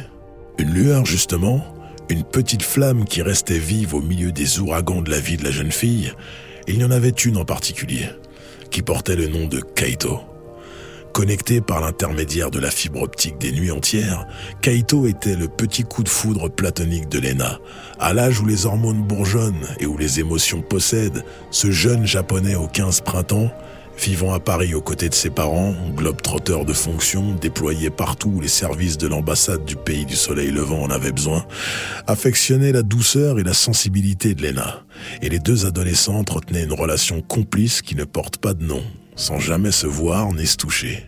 Une 0.57 0.73
lueur, 0.73 1.05
justement, 1.05 1.65
une 2.09 2.23
petite 2.23 2.63
flamme 2.63 3.05
qui 3.05 3.21
restait 3.21 3.59
vive 3.59 3.93
au 3.93 4.01
milieu 4.01 4.31
des 4.31 4.59
ouragans 4.59 5.01
de 5.01 5.11
la 5.11 5.19
vie 5.19 5.37
de 5.37 5.43
la 5.43 5.51
jeune 5.51 5.71
fille, 5.71 6.13
il 6.69 6.81
y 6.81 6.83
en 6.83 6.91
avait 6.91 7.09
une 7.09 7.37
en 7.37 7.45
particulier, 7.45 8.09
qui 8.69 8.81
portait 8.81 9.15
le 9.15 9.27
nom 9.27 9.47
de 9.47 9.59
Kaito. 9.59 10.19
Connecté 11.13 11.61
par 11.61 11.81
l'intermédiaire 11.81 12.51
de 12.51 12.59
la 12.59 12.69
fibre 12.69 13.01
optique 13.01 13.39
des 13.39 13.51
nuits 13.51 13.71
entières, 13.71 14.27
Kaito 14.61 15.07
était 15.07 15.35
le 15.35 15.47
petit 15.47 15.83
coup 15.83 16.03
de 16.03 16.09
foudre 16.09 16.47
platonique 16.49 17.09
de 17.09 17.19
Lena. 17.19 17.59
À 17.99 18.13
l'âge 18.13 18.39
où 18.39 18.45
les 18.45 18.67
hormones 18.67 19.01
bourgeonnent 19.01 19.67
et 19.79 19.87
où 19.87 19.97
les 19.97 20.19
émotions 20.19 20.61
possèdent, 20.61 21.25
ce 21.49 21.71
jeune 21.71 22.05
japonais 22.05 22.55
aux 22.55 22.67
15 22.67 23.01
printemps 23.01 23.51
Vivant 24.01 24.33
à 24.33 24.39
Paris 24.39 24.73
aux 24.73 24.81
côtés 24.81 25.09
de 25.09 25.13
ses 25.13 25.29
parents, 25.29 25.75
globe-trotteur 25.95 26.63
de 26.63 26.71
fonction, 26.71 27.35
déployé 27.35 27.89
partout 27.89 28.29
où 28.29 28.39
les 28.39 28.47
services 28.47 28.97
de 28.97 29.07
l'ambassade 29.07 29.65
du 29.65 29.75
pays 29.75 30.05
du 30.05 30.15
soleil 30.15 30.51
levant 30.51 30.83
en 30.83 30.89
avaient 30.89 31.11
besoin, 31.11 31.45
affectionnait 32.07 32.71
la 32.71 32.81
douceur 32.81 33.39
et 33.39 33.43
la 33.43 33.53
sensibilité 33.53 34.35
de 34.35 34.43
Lena. 34.43 34.83
Et 35.21 35.27
les 35.27 35.39
deux 35.39 35.65
adolescents 35.65 36.15
entretenaient 36.15 36.63
une 36.63 36.73
relation 36.73 37.21
complice 37.21 37.81
qui 37.81 37.95
ne 37.95 38.05
porte 38.05 38.37
pas 38.37 38.53
de 38.53 38.63
nom, 38.63 38.81
sans 39.15 39.37
jamais 39.37 39.71
se 39.71 39.85
voir 39.85 40.31
ni 40.31 40.47
se 40.47 40.55
toucher 40.55 41.05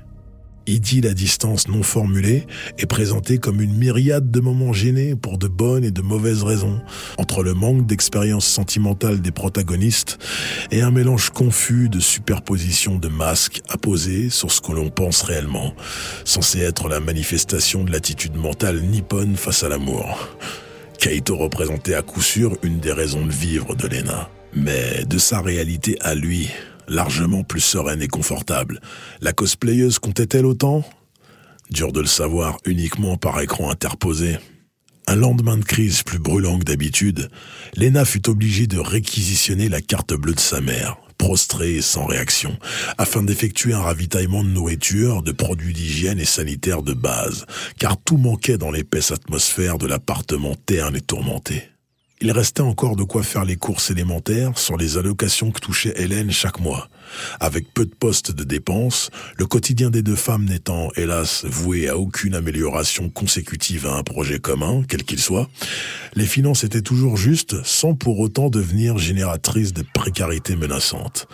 idylle 0.68 1.08
à 1.08 1.14
distance 1.14 1.68
non 1.68 1.84
formulée 1.84 2.46
est 2.78 2.86
présentée 2.86 3.38
comme 3.38 3.62
une 3.62 3.76
myriade 3.76 4.32
de 4.32 4.40
moments 4.40 4.74
gênés 4.74 5.16
pour 5.16 5.38
de 5.38 5.48
bonnes 5.48 5.84
et 5.84 5.92
de 5.92 6.02
mauvaises 6.02 6.44
raisons, 6.44 6.82
entre 7.18 7.44
le 7.44 7.54
manque 7.54 7.86
d'expérience 7.86 8.46
sentimentale 8.46 9.22
des 9.22 9.32
protagonistes 9.32 10.18
et 10.72 10.82
un 10.82 10.92
mélange 10.92 11.30
confus 11.30 11.90
de 11.90 12.00
superposition 12.00 12.98
de 12.98 13.08
masques 13.08 13.62
apposés 13.70 14.30
sur 14.30 14.52
ce 14.52 14.62
que 14.62 14.72
l'on 14.72 14.90
pense 14.90 15.22
réellement, 15.22 15.74
censé 16.26 16.60
être 16.60 16.90
la 16.90 17.00
manifestation 17.00 17.84
de 17.84 17.92
l'attitude 17.92 18.36
mentale 18.36 18.82
nippone 18.82 19.36
face 19.36 19.64
à 19.64 19.70
l'amour. 19.70 20.30
Kaito 21.00 21.36
représentait 21.36 21.96
à 21.96 22.04
coup 22.04 22.22
sûr 22.22 22.58
une 22.62 22.80
des 22.80 22.92
raisons 22.92 23.26
de 23.26 23.32
vivre 23.32 23.76
de 23.76 23.88
Lena. 23.88 24.30
Mais 24.54 25.06
de 25.06 25.18
sa 25.18 25.42
réalité 25.42 25.98
à 26.02 26.14
lui, 26.14 26.50
largement 26.88 27.44
plus 27.44 27.62
sereine 27.62 28.02
et 28.02 28.08
confortable. 28.08 28.82
La 29.22 29.34
cosplayeuse 29.34 30.00
comptait-elle 30.00 30.46
autant? 30.46 30.84
Dur 31.70 31.92
de 31.92 32.02
le 32.02 32.08
savoir 32.08 32.58
uniquement 32.66 33.18
par 33.18 33.40
écran 33.40 33.72
interposé. 33.72 34.38
Un 35.08 35.16
lendemain 35.16 35.58
de 35.58 35.64
crise 35.64 36.04
plus 36.04 36.20
brûlant 36.20 36.60
que 36.60 36.66
d'habitude, 36.66 37.30
Lena 37.76 38.06
fut 38.06 38.30
obligée 38.30 38.68
de 38.68 38.78
réquisitionner 38.78 39.68
la 39.68 39.82
carte 39.82 40.14
bleue 40.14 40.36
de 40.36 40.40
sa 40.40 40.62
mère, 40.62 40.98
prostrée 41.18 41.76
et 41.76 41.82
sans 41.82 42.06
réaction, 42.06 42.58
afin 42.98 43.24
d'effectuer 43.24 43.74
un 43.74 43.82
ravitaillement 43.82 44.44
de 44.44 44.50
nourriture, 44.50 45.24
de 45.24 45.32
produits 45.32 45.74
d'hygiène 45.74 46.20
et 46.20 46.26
sanitaire 46.26 46.84
de 46.84 46.94
base, 46.94 47.46
car 47.80 47.98
tout 47.98 48.18
manquait 48.18 48.58
dans 48.58 48.72
l'épaisse 48.72 49.12
atmosphère 49.12 49.78
de 49.78 49.88
l'appartement 49.88 50.56
terne 50.66 50.96
et 50.96 51.02
tourmenté. 51.02 51.71
Il 52.24 52.32
restait 52.32 52.62
encore 52.62 52.96
de 52.96 53.04
quoi 53.04 53.24
faire 53.24 53.46
les 53.46 53.56
courses 53.56 53.90
élémentaires 53.90 54.56
sur 54.56 54.78
les 54.78 55.00
allocations 55.00 55.50
que 55.50 55.60
touchait 55.60 55.94
Hélène 55.96 56.30
chaque 56.30 56.60
mois. 56.60 56.88
Avec 57.40 57.74
peu 57.74 57.84
de 57.84 57.96
postes 57.96 58.32
de 58.32 58.44
dépenses, 58.44 59.10
le 59.38 59.48
quotidien 59.48 59.90
des 59.90 60.04
deux 60.04 60.16
femmes 60.16 60.46
n'étant, 60.46 60.90
hélas, 60.96 61.46
voué 61.46 61.90
à 61.90 61.98
aucune 61.98 62.36
amélioration 62.36 63.10
consécutive 63.10 63.88
à 63.88 63.96
un 63.96 64.04
projet 64.04 64.38
commun, 64.38 64.84
quel 64.88 65.04
qu'il 65.04 65.20
soit, 65.20 65.50
les 66.14 66.28
finances 66.28 66.64
étaient 66.64 66.84
toujours 66.84 67.18
justes 67.18 67.56
sans 67.64 67.96
pour 67.96 68.20
autant 68.20 68.50
devenir 68.50 69.00
génératrices 69.00 69.74
de 69.74 69.84
précarité 69.92 70.56
menaçante. 70.56 71.28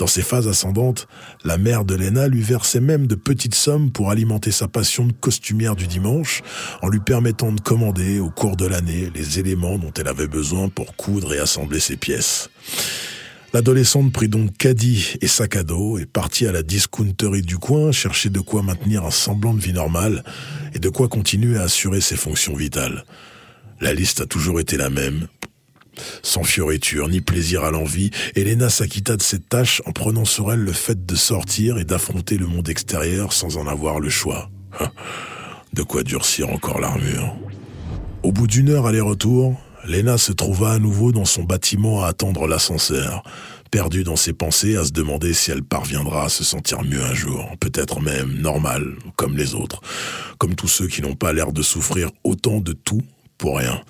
Dans 0.00 0.06
ses 0.06 0.22
phases 0.22 0.48
ascendantes, 0.48 1.06
la 1.44 1.58
mère 1.58 1.84
de 1.84 1.94
Lena 1.94 2.26
lui 2.26 2.40
versait 2.40 2.80
même 2.80 3.06
de 3.06 3.14
petites 3.14 3.54
sommes 3.54 3.92
pour 3.92 4.10
alimenter 4.10 4.50
sa 4.50 4.66
passion 4.66 5.04
de 5.04 5.12
costumière 5.12 5.76
du 5.76 5.86
dimanche, 5.86 6.40
en 6.80 6.88
lui 6.88 7.00
permettant 7.00 7.52
de 7.52 7.60
commander 7.60 8.18
au 8.18 8.30
cours 8.30 8.56
de 8.56 8.64
l'année 8.64 9.10
les 9.14 9.38
éléments 9.38 9.76
dont 9.76 9.92
elle 9.98 10.08
avait 10.08 10.26
besoin 10.26 10.70
pour 10.70 10.96
coudre 10.96 11.34
et 11.34 11.38
assembler 11.38 11.80
ses 11.80 11.98
pièces. 11.98 12.48
L'adolescente 13.52 14.10
prit 14.10 14.30
donc 14.30 14.56
caddie 14.56 15.16
et 15.20 15.26
sac 15.26 15.56
à 15.56 15.64
dos 15.64 15.98
et 15.98 16.06
partit 16.06 16.46
à 16.46 16.52
la 16.52 16.62
discounterie 16.62 17.42
du 17.42 17.58
coin 17.58 17.92
chercher 17.92 18.30
de 18.30 18.40
quoi 18.40 18.62
maintenir 18.62 19.04
un 19.04 19.10
semblant 19.10 19.52
de 19.52 19.60
vie 19.60 19.74
normale 19.74 20.24
et 20.72 20.78
de 20.78 20.88
quoi 20.88 21.08
continuer 21.08 21.58
à 21.58 21.64
assurer 21.64 22.00
ses 22.00 22.16
fonctions 22.16 22.54
vitales. 22.54 23.04
La 23.82 23.92
liste 23.92 24.22
a 24.22 24.26
toujours 24.26 24.60
été 24.60 24.78
la 24.78 24.88
même, 24.88 25.26
sans 26.22 26.44
fioriture 26.44 27.08
ni 27.08 27.20
plaisir 27.20 27.64
à 27.64 27.70
l'envie, 27.70 28.10
Elena 28.34 28.70
s'acquitta 28.70 29.16
de 29.16 29.22
cette 29.22 29.48
tâche 29.48 29.82
en 29.86 29.92
prenant 29.92 30.24
sur 30.24 30.52
elle 30.52 30.60
le 30.60 30.72
fait 30.72 31.06
de 31.06 31.14
sortir 31.14 31.78
et 31.78 31.84
d'affronter 31.84 32.36
le 32.36 32.46
monde 32.46 32.68
extérieur 32.68 33.32
sans 33.32 33.56
en 33.56 33.66
avoir 33.66 34.00
le 34.00 34.08
choix. 34.08 34.50
De 35.72 35.82
quoi 35.82 36.02
durcir 36.02 36.48
encore 36.50 36.80
l'armure. 36.80 37.36
Au 38.24 38.32
bout 38.32 38.48
d'une 38.48 38.70
heure 38.70 38.86
aller-retour, 38.86 39.56
Lena 39.86 40.18
se 40.18 40.32
trouva 40.32 40.72
à 40.72 40.78
nouveau 40.80 41.12
dans 41.12 41.24
son 41.24 41.44
bâtiment 41.44 42.02
à 42.02 42.08
attendre 42.08 42.48
l'ascenseur, 42.48 43.22
perdue 43.70 44.02
dans 44.02 44.16
ses 44.16 44.32
pensées 44.32 44.76
à 44.76 44.84
se 44.84 44.90
demander 44.90 45.32
si 45.32 45.50
elle 45.50 45.62
parviendra 45.62 46.24
à 46.24 46.28
se 46.28 46.44
sentir 46.44 46.82
mieux 46.82 47.02
un 47.02 47.14
jour, 47.14 47.48
peut-être 47.60 48.00
même 48.00 48.32
normal, 48.40 48.96
comme 49.16 49.36
les 49.36 49.54
autres, 49.54 49.80
comme 50.38 50.54
tous 50.54 50.68
ceux 50.68 50.88
qui 50.88 51.02
n'ont 51.02 51.14
pas 51.14 51.32
l'air 51.32 51.52
de 51.52 51.62
souffrir 51.62 52.10
autant 52.24 52.60
de 52.60 52.72
tout 52.72 53.02
pour 53.40 53.58
rien, 53.58 53.80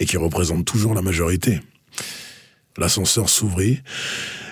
et 0.00 0.04
qui 0.04 0.16
représente 0.16 0.64
toujours 0.64 0.94
la 0.94 1.00
majorité. 1.00 1.60
L'ascenseur 2.76 3.30
s'ouvrit, 3.30 3.80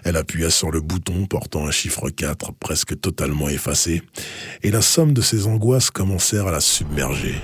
elle 0.05 0.17
appuya 0.17 0.49
sur 0.49 0.71
le 0.71 0.81
bouton 0.81 1.27
portant 1.27 1.67
un 1.67 1.71
chiffre 1.71 2.09
4 2.09 2.53
presque 2.55 2.99
totalement 3.01 3.49
effacé, 3.49 4.03
et 4.63 4.71
la 4.71 4.81
somme 4.81 5.13
de 5.13 5.21
ses 5.21 5.47
angoisses 5.47 5.91
commencèrent 5.91 6.47
à 6.47 6.53
la 6.53 6.61
submerger. 6.61 7.35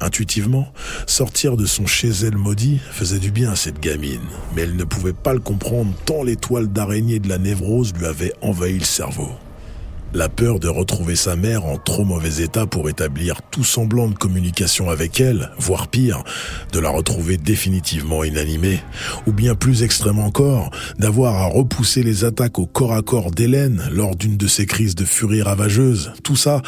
Intuitivement, 0.00 0.72
sortir 1.06 1.56
de 1.56 1.66
son 1.66 1.86
chez 1.86 2.10
elle 2.10 2.36
maudit 2.36 2.78
faisait 2.92 3.18
du 3.18 3.30
bien 3.30 3.50
à 3.50 3.56
cette 3.56 3.80
gamine, 3.80 4.20
mais 4.54 4.62
elle 4.62 4.76
ne 4.76 4.84
pouvait 4.84 5.12
pas 5.12 5.34
le 5.34 5.40
comprendre 5.40 5.92
tant 6.04 6.22
l'étoile 6.22 6.68
d'araignée 6.68 7.18
de 7.18 7.28
la 7.28 7.38
névrose 7.38 7.92
lui 7.94 8.06
avait 8.06 8.32
envahi 8.40 8.78
le 8.78 8.84
cerveau. 8.84 9.30
La 10.12 10.28
peur 10.28 10.58
de 10.58 10.66
retrouver 10.66 11.14
sa 11.14 11.36
mère 11.36 11.64
en 11.64 11.76
trop 11.76 12.04
mauvais 12.04 12.42
état 12.42 12.66
pour 12.66 12.88
établir 12.88 13.42
tout 13.52 13.62
semblant 13.62 14.08
de 14.08 14.14
communication 14.14 14.90
avec 14.90 15.20
elle, 15.20 15.52
voire 15.56 15.86
pire, 15.86 16.24
de 16.72 16.80
la 16.80 16.90
retrouver 16.90 17.36
définitivement 17.36 18.24
inanimée, 18.24 18.80
ou 19.28 19.32
bien 19.32 19.54
plus 19.54 19.84
extrême 19.84 20.18
encore, 20.18 20.72
d'avoir 20.98 21.36
à 21.36 21.46
repousser 21.46 22.02
les 22.02 22.24
attaques 22.24 22.58
au 22.58 22.66
corps 22.66 22.92
à 22.92 23.02
corps 23.02 23.30
d'Hélène 23.30 23.84
lors 23.92 24.16
d'une 24.16 24.36
de 24.36 24.48
ses 24.48 24.66
crises 24.66 24.96
de 24.96 25.04
furie 25.04 25.42
ravageuse, 25.42 26.10
tout 26.24 26.36
ça, 26.36 26.60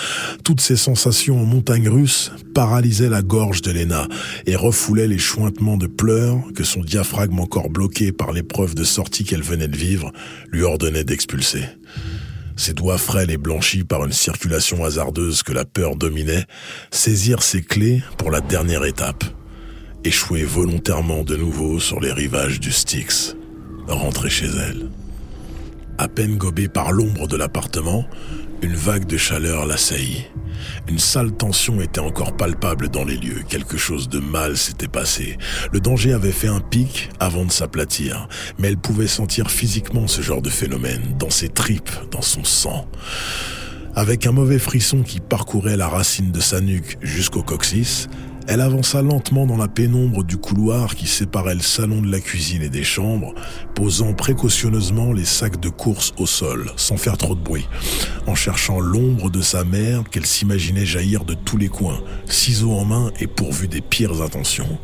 toutes 0.44 0.60
ces 0.60 0.76
sensations 0.76 1.40
en 1.40 1.44
montagne 1.44 1.88
russe, 1.88 2.30
paralysaient 2.54 3.08
la 3.08 3.22
gorge 3.22 3.60
de 3.60 3.72
Lena 3.72 4.06
et 4.46 4.54
refoulaient 4.54 5.08
les 5.08 5.18
chointements 5.18 5.76
de 5.76 5.88
pleurs 5.88 6.38
que 6.54 6.62
son 6.62 6.80
diaphragme 6.80 7.40
encore 7.40 7.70
bloqué 7.70 8.12
par 8.12 8.30
l'épreuve 8.30 8.76
de 8.76 8.84
sortie 8.84 9.24
qu'elle 9.24 9.42
venait 9.42 9.66
de 9.66 9.76
vivre 9.76 10.12
lui 10.52 10.62
ordonnait 10.62 11.02
d'expulser. 11.04 11.64
Ses 12.56 12.74
doigts 12.74 12.98
frêles 12.98 13.30
et 13.30 13.36
blanchis 13.36 13.84
par 13.84 14.04
une 14.04 14.12
circulation 14.12 14.84
hasardeuse 14.84 15.42
que 15.42 15.52
la 15.52 15.64
peur 15.64 15.96
dominait, 15.96 16.46
saisirent 16.90 17.42
ses 17.42 17.62
clés 17.62 18.02
pour 18.18 18.30
la 18.30 18.40
dernière 18.40 18.84
étape. 18.84 19.24
Échouer 20.04 20.44
volontairement 20.44 21.22
de 21.22 21.36
nouveau 21.36 21.80
sur 21.80 22.00
les 22.00 22.12
rivages 22.12 22.60
du 22.60 22.72
Styx. 22.72 23.36
Rentrer 23.86 24.30
chez 24.30 24.46
elle. 24.46 24.90
À 25.98 26.08
peine 26.08 26.36
gobée 26.36 26.68
par 26.68 26.92
l'ombre 26.92 27.28
de 27.28 27.36
l'appartement, 27.36 28.06
une 28.62 28.76
vague 28.76 29.06
de 29.06 29.16
chaleur 29.16 29.66
l'assaillit. 29.66 30.24
Une 30.88 31.00
sale 31.00 31.32
tension 31.32 31.80
était 31.80 32.00
encore 32.00 32.36
palpable 32.36 32.88
dans 32.88 33.04
les 33.04 33.16
lieux. 33.16 33.42
Quelque 33.48 33.76
chose 33.76 34.08
de 34.08 34.20
mal 34.20 34.56
s'était 34.56 34.88
passé. 34.88 35.36
Le 35.72 35.80
danger 35.80 36.12
avait 36.12 36.32
fait 36.32 36.48
un 36.48 36.60
pic 36.60 37.10
avant 37.18 37.44
de 37.44 37.50
s'aplatir, 37.50 38.28
mais 38.58 38.68
elle 38.68 38.76
pouvait 38.78 39.08
sentir 39.08 39.50
physiquement 39.50 40.06
ce 40.06 40.22
genre 40.22 40.42
de 40.42 40.50
phénomène, 40.50 41.16
dans 41.18 41.30
ses 41.30 41.48
tripes, 41.48 41.90
dans 42.12 42.22
son 42.22 42.44
sang. 42.44 42.86
Avec 43.96 44.26
un 44.26 44.32
mauvais 44.32 44.60
frisson 44.60 45.02
qui 45.02 45.20
parcourait 45.20 45.76
la 45.76 45.88
racine 45.88 46.30
de 46.30 46.40
sa 46.40 46.60
nuque 46.60 46.98
jusqu'au 47.02 47.42
coccyx, 47.42 48.08
elle 48.48 48.60
avança 48.60 49.02
lentement 49.02 49.46
dans 49.46 49.56
la 49.56 49.68
pénombre 49.68 50.24
du 50.24 50.36
couloir 50.36 50.94
qui 50.94 51.06
séparait 51.06 51.54
le 51.54 51.60
salon 51.60 52.02
de 52.02 52.10
la 52.10 52.20
cuisine 52.20 52.62
et 52.62 52.68
des 52.68 52.84
chambres, 52.84 53.34
posant 53.74 54.12
précautionneusement 54.14 55.12
les 55.12 55.24
sacs 55.24 55.60
de 55.60 55.68
course 55.68 56.12
au 56.18 56.26
sol, 56.26 56.70
sans 56.76 56.96
faire 56.96 57.16
trop 57.16 57.34
de 57.34 57.40
bruit, 57.40 57.68
en 58.26 58.34
cherchant 58.34 58.80
l'ombre 58.80 59.30
de 59.30 59.40
sa 59.40 59.64
mère 59.64 60.04
qu'elle 60.10 60.26
s'imaginait 60.26 60.86
jaillir 60.86 61.24
de 61.24 61.34
tous 61.34 61.56
les 61.56 61.68
coins, 61.68 62.02
ciseaux 62.26 62.72
en 62.72 62.84
main 62.84 63.10
et 63.20 63.26
pourvue 63.26 63.68
des 63.68 63.80
pires 63.80 64.22
intentions. 64.22 64.78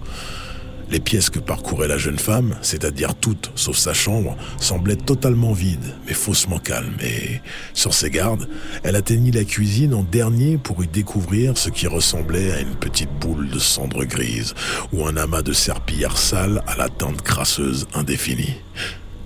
Les 0.91 1.01
pièces 1.01 1.29
que 1.29 1.39
parcourait 1.39 1.89
la 1.89 1.99
jeune 1.99 2.19
femme, 2.19 2.57
c'est-à-dire 2.63 3.15
toutes 3.15 3.51
sauf 3.55 3.77
sa 3.77 3.93
chambre, 3.93 4.37
semblaient 4.59 4.97
totalement 4.97 5.53
vides, 5.53 5.95
mais 6.07 6.15
faussement 6.15 6.59
calmes. 6.59 6.97
Et, 7.03 7.41
sur 7.75 7.93
ses 7.93 8.09
gardes, 8.09 8.49
elle 8.83 8.97
atteignit 8.97 9.35
la 9.35 9.45
cuisine 9.45 9.93
en 9.93 10.03
dernier 10.03 10.57
pour 10.57 10.83
y 10.83 10.87
découvrir 10.87 11.59
ce 11.59 11.69
qui 11.69 11.87
ressemblait 11.87 12.53
à 12.53 12.61
une 12.61 12.75
petite 12.75 13.13
boule 13.21 13.51
de 13.51 13.59
cendre 13.59 14.05
grise 14.05 14.55
ou 14.93 15.07
un 15.07 15.19
amas 15.19 15.43
de 15.43 15.53
serpillères 15.53 16.17
sales 16.17 16.63
à 16.67 16.77
la 16.77 16.89
teinte 16.89 17.21
crasseuse 17.21 17.87
indéfinie. 17.95 18.57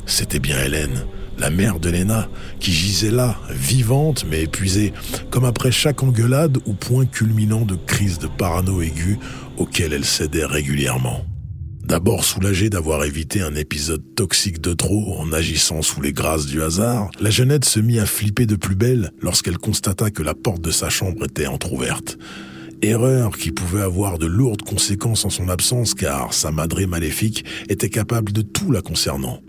C'était 0.05 0.41
bien 0.41 0.61
Hélène, 0.65 1.07
la 1.39 1.51
mère 1.51 1.79
de 1.79 1.91
Léna, 1.91 2.29
qui 2.59 2.73
gisait 2.73 3.13
là, 3.13 3.39
vivante 3.51 4.25
mais 4.29 4.43
épuisée, 4.43 4.93
comme 5.31 5.45
après 5.45 5.71
chaque 5.71 6.03
engueulade 6.03 6.59
ou 6.67 6.73
point 6.73 7.07
culminant 7.07 7.63
de 7.63 7.77
crise 7.77 8.19
de 8.19 8.27
parano 8.27 8.83
aiguë 8.83 9.19
auquel 9.59 9.93
elle 9.93 10.05
cédait 10.05 10.45
régulièrement. 10.45 11.25
D'abord 11.85 12.25
soulagée 12.25 12.71
d'avoir 12.71 13.05
évité 13.05 13.43
un 13.43 13.55
épisode 13.55 14.03
toxique 14.15 14.61
de 14.61 14.73
trop 14.73 15.19
en 15.19 15.33
agissant 15.33 15.83
sous 15.83 16.01
les 16.01 16.13
grâces 16.13 16.47
du 16.47 16.63
hasard, 16.63 17.11
la 17.21 17.31
jeunette 17.31 17.65
se 17.65 17.81
mit 17.81 17.99
à 17.99 18.07
flipper 18.07 18.47
de 18.47 18.57
plus 18.57 18.77
belle 18.77 19.11
lorsqu'elle 19.21 19.59
constata 19.59 20.11
que 20.11 20.23
la 20.23 20.35
porte 20.35 20.63
de 20.63 20.71
sa 20.71 20.89
chambre 20.89 21.25
était 21.25 21.47
entr'ouverte. 21.47 22.19
Erreur 22.83 23.37
qui 23.37 23.51
pouvait 23.51 23.83
avoir 23.83 24.19
de 24.19 24.27
lourdes 24.27 24.63
conséquences 24.63 25.25
en 25.25 25.31
son 25.31 25.49
absence 25.49 25.95
car 25.95 26.33
sa 26.33 26.51
madrée 26.51 26.87
maléfique 26.87 27.45
était 27.69 27.91
capable 27.91 28.33
de 28.33 28.43
tout 28.43 28.71
la 28.71 28.81
concernant. 28.81 29.41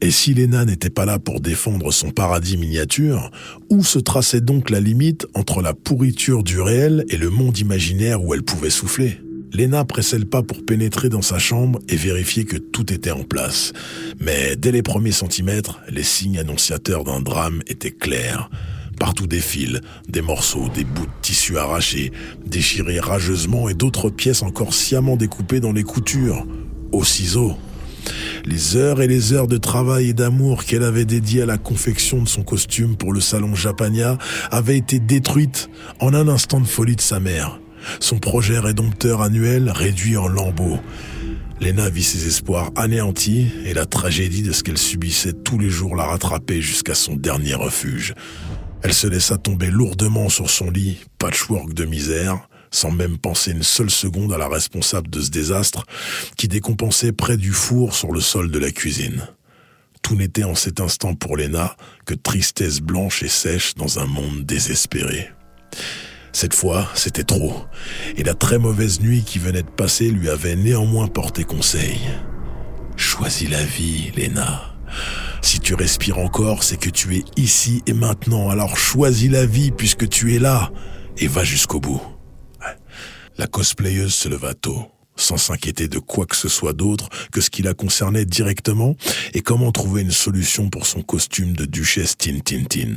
Et 0.00 0.10
si 0.10 0.34
Lena 0.34 0.64
n'était 0.64 0.90
pas 0.90 1.04
là 1.04 1.18
pour 1.18 1.40
défendre 1.40 1.92
son 1.92 2.10
paradis 2.10 2.56
miniature, 2.56 3.30
où 3.70 3.82
se 3.82 3.98
traçait 3.98 4.40
donc 4.40 4.70
la 4.70 4.80
limite 4.80 5.26
entre 5.34 5.62
la 5.62 5.74
pourriture 5.74 6.42
du 6.42 6.60
réel 6.60 7.04
et 7.08 7.16
le 7.16 7.30
monde 7.30 7.58
imaginaire 7.58 8.22
où 8.22 8.34
elle 8.34 8.42
pouvait 8.42 8.70
souffler? 8.70 9.18
Lena 9.56 9.86
pressait 9.86 10.18
le 10.18 10.26
pas 10.26 10.42
pour 10.42 10.66
pénétrer 10.66 11.08
dans 11.08 11.22
sa 11.22 11.38
chambre 11.38 11.78
et 11.88 11.96
vérifier 11.96 12.44
que 12.44 12.58
tout 12.58 12.92
était 12.92 13.10
en 13.10 13.24
place. 13.24 13.72
Mais 14.20 14.54
dès 14.54 14.70
les 14.70 14.82
premiers 14.82 15.12
centimètres, 15.12 15.80
les 15.88 16.02
signes 16.02 16.38
annonciateurs 16.38 17.04
d'un 17.04 17.20
drame 17.20 17.62
étaient 17.66 17.90
clairs. 17.90 18.50
Partout 19.00 19.26
des 19.26 19.40
fils, 19.40 19.80
des 20.08 20.20
morceaux, 20.20 20.68
des 20.74 20.84
bouts 20.84 21.06
de 21.06 21.22
tissu 21.22 21.56
arrachés, 21.56 22.12
déchirés 22.44 23.00
rageusement 23.00 23.70
et 23.70 23.74
d'autres 23.74 24.10
pièces 24.10 24.42
encore 24.42 24.74
sciemment 24.74 25.16
découpées 25.16 25.60
dans 25.60 25.72
les 25.72 25.84
coutures, 25.84 26.46
au 26.92 27.02
ciseau. 27.02 27.56
Les 28.44 28.76
heures 28.76 29.00
et 29.00 29.08
les 29.08 29.32
heures 29.32 29.48
de 29.48 29.56
travail 29.56 30.10
et 30.10 30.14
d'amour 30.14 30.64
qu'elle 30.64 30.82
avait 30.82 31.06
dédiées 31.06 31.42
à 31.42 31.46
la 31.46 31.58
confection 31.58 32.22
de 32.22 32.28
son 32.28 32.42
costume 32.42 32.96
pour 32.96 33.12
le 33.12 33.20
salon 33.20 33.54
Japania 33.54 34.18
avaient 34.50 34.76
été 34.76 34.98
détruites 34.98 35.70
en 35.98 36.12
un 36.12 36.28
instant 36.28 36.60
de 36.60 36.66
folie 36.66 36.96
de 36.96 37.00
sa 37.00 37.20
mère 37.20 37.58
son 38.00 38.18
projet 38.18 38.58
rédempteur 38.58 39.22
annuel 39.22 39.70
réduit 39.70 40.16
en 40.16 40.28
lambeaux. 40.28 40.78
Lena 41.60 41.88
vit 41.88 42.02
ses 42.02 42.26
espoirs 42.26 42.70
anéantis 42.76 43.48
et 43.64 43.72
la 43.72 43.86
tragédie 43.86 44.42
de 44.42 44.52
ce 44.52 44.62
qu'elle 44.62 44.78
subissait 44.78 45.32
tous 45.32 45.58
les 45.58 45.70
jours 45.70 45.96
la 45.96 46.04
rattrapait 46.04 46.60
jusqu'à 46.60 46.94
son 46.94 47.16
dernier 47.16 47.54
refuge. 47.54 48.14
Elle 48.82 48.92
se 48.92 49.06
laissa 49.06 49.38
tomber 49.38 49.70
lourdement 49.70 50.28
sur 50.28 50.50
son 50.50 50.70
lit, 50.70 50.98
patchwork 51.18 51.72
de 51.72 51.86
misère, 51.86 52.46
sans 52.70 52.90
même 52.90 53.16
penser 53.16 53.52
une 53.52 53.62
seule 53.62 53.90
seconde 53.90 54.32
à 54.32 54.38
la 54.38 54.48
responsable 54.48 55.08
de 55.08 55.20
ce 55.22 55.30
désastre 55.30 55.84
qui 56.36 56.46
décompensait 56.46 57.12
près 57.12 57.38
du 57.38 57.52
four 57.52 57.94
sur 57.94 58.12
le 58.12 58.20
sol 58.20 58.50
de 58.50 58.58
la 58.58 58.70
cuisine. 58.70 59.26
Tout 60.02 60.14
n'était 60.14 60.44
en 60.44 60.54
cet 60.54 60.80
instant 60.80 61.14
pour 61.14 61.36
Lena 61.36 61.74
que 62.04 62.14
tristesse 62.14 62.80
blanche 62.80 63.22
et 63.22 63.28
sèche 63.28 63.74
dans 63.74 63.98
un 63.98 64.06
monde 64.06 64.44
désespéré. 64.44 65.30
Cette 66.38 66.52
fois, 66.52 66.86
c'était 66.92 67.24
trop, 67.24 67.64
et 68.18 68.22
la 68.22 68.34
très 68.34 68.58
mauvaise 68.58 69.00
nuit 69.00 69.22
qui 69.22 69.38
venait 69.38 69.62
de 69.62 69.70
passer 69.70 70.10
lui 70.10 70.28
avait 70.28 70.54
néanmoins 70.54 71.08
porté 71.08 71.44
conseil. 71.44 71.98
Choisis 72.94 73.48
la 73.48 73.64
vie, 73.64 74.12
Lena. 74.14 74.76
Si 75.40 75.60
tu 75.60 75.72
respires 75.72 76.18
encore, 76.18 76.62
c'est 76.62 76.76
que 76.76 76.90
tu 76.90 77.16
es 77.16 77.24
ici 77.38 77.82
et 77.86 77.94
maintenant, 77.94 78.50
alors 78.50 78.76
choisis 78.76 79.30
la 79.30 79.46
vie 79.46 79.70
puisque 79.70 80.10
tu 80.10 80.34
es 80.34 80.38
là, 80.38 80.70
et 81.16 81.26
va 81.26 81.42
jusqu'au 81.42 81.80
bout. 81.80 82.02
La 83.38 83.46
cosplayeuse 83.46 84.12
se 84.12 84.28
leva 84.28 84.52
tôt, 84.52 84.90
sans 85.16 85.38
s'inquiéter 85.38 85.88
de 85.88 85.98
quoi 85.98 86.26
que 86.26 86.36
ce 86.36 86.50
soit 86.50 86.74
d'autre 86.74 87.08
que 87.32 87.40
ce 87.40 87.48
qui 87.48 87.62
la 87.62 87.72
concernait 87.72 88.26
directement 88.26 88.94
et 89.32 89.40
comment 89.40 89.72
trouver 89.72 90.02
une 90.02 90.10
solution 90.10 90.68
pour 90.68 90.84
son 90.84 91.00
costume 91.00 91.54
de 91.56 91.64
duchesse 91.64 92.18
Tintintin. 92.18 92.96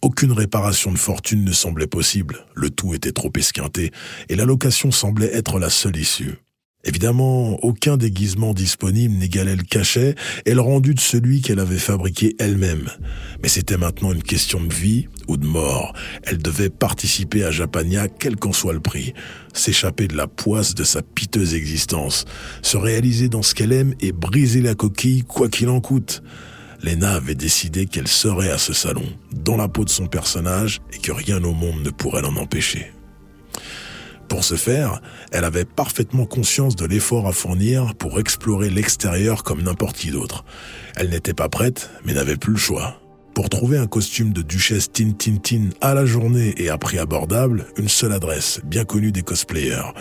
Aucune 0.00 0.32
réparation 0.32 0.92
de 0.92 0.98
fortune 0.98 1.44
ne 1.44 1.52
semblait 1.52 1.88
possible, 1.88 2.46
le 2.54 2.70
tout 2.70 2.94
était 2.94 3.12
trop 3.12 3.32
esquinté, 3.34 3.90
et 4.28 4.36
la 4.36 4.44
location 4.44 4.92
semblait 4.92 5.34
être 5.34 5.58
la 5.58 5.70
seule 5.70 5.96
issue. 5.96 6.36
Évidemment, 6.84 7.58
aucun 7.64 7.96
déguisement 7.96 8.54
disponible 8.54 9.16
n'égalait 9.16 9.56
le 9.56 9.64
cachet 9.64 10.14
et 10.46 10.54
le 10.54 10.60
rendu 10.60 10.94
de 10.94 11.00
celui 11.00 11.40
qu'elle 11.40 11.58
avait 11.58 11.76
fabriqué 11.76 12.36
elle-même. 12.38 12.88
Mais 13.42 13.48
c'était 13.48 13.76
maintenant 13.76 14.12
une 14.12 14.22
question 14.22 14.62
de 14.62 14.72
vie 14.72 15.08
ou 15.26 15.36
de 15.36 15.44
mort. 15.44 15.92
Elle 16.22 16.38
devait 16.38 16.70
participer 16.70 17.42
à 17.42 17.50
Japania 17.50 18.06
quel 18.06 18.36
qu'en 18.36 18.52
soit 18.52 18.72
le 18.72 18.80
prix, 18.80 19.12
s'échapper 19.52 20.06
de 20.06 20.16
la 20.16 20.28
poisse 20.28 20.76
de 20.76 20.84
sa 20.84 21.02
piteuse 21.02 21.54
existence, 21.54 22.24
se 22.62 22.76
réaliser 22.76 23.28
dans 23.28 23.42
ce 23.42 23.56
qu'elle 23.56 23.72
aime 23.72 23.94
et 24.00 24.12
briser 24.12 24.60
la 24.60 24.76
coquille 24.76 25.24
quoi 25.24 25.48
qu'il 25.48 25.70
en 25.70 25.80
coûte. 25.80 26.22
Lena 26.82 27.14
avait 27.14 27.34
décidé 27.34 27.86
qu'elle 27.86 28.08
serait 28.08 28.50
à 28.50 28.58
ce 28.58 28.72
salon, 28.72 29.06
dans 29.32 29.56
la 29.56 29.68
peau 29.68 29.84
de 29.84 29.90
son 29.90 30.06
personnage, 30.06 30.80
et 30.92 30.98
que 30.98 31.12
rien 31.12 31.42
au 31.42 31.52
monde 31.52 31.82
ne 31.82 31.90
pourrait 31.90 32.22
l'en 32.22 32.36
empêcher. 32.36 32.92
Pour 34.28 34.44
ce 34.44 34.56
faire, 34.56 35.00
elle 35.32 35.44
avait 35.44 35.64
parfaitement 35.64 36.26
conscience 36.26 36.76
de 36.76 36.84
l'effort 36.84 37.26
à 37.26 37.32
fournir 37.32 37.94
pour 37.94 38.20
explorer 38.20 38.68
l'extérieur 38.68 39.42
comme 39.42 39.62
n'importe 39.62 39.96
qui 39.96 40.10
d'autre. 40.10 40.44
Elle 40.96 41.08
n'était 41.08 41.34
pas 41.34 41.48
prête, 41.48 41.90
mais 42.04 42.12
n'avait 42.12 42.36
plus 42.36 42.52
le 42.52 42.58
choix. 42.58 43.00
Pour 43.34 43.48
trouver 43.48 43.78
un 43.78 43.86
costume 43.86 44.32
de 44.32 44.42
duchesse 44.42 44.92
Tintintin 44.92 45.70
à 45.80 45.94
la 45.94 46.04
journée 46.04 46.54
et 46.58 46.68
à 46.68 46.76
prix 46.76 46.98
abordable, 46.98 47.66
une 47.76 47.88
seule 47.88 48.12
adresse, 48.12 48.60
bien 48.64 48.84
connue 48.84 49.12
des 49.12 49.22
cosplayers. 49.22 49.92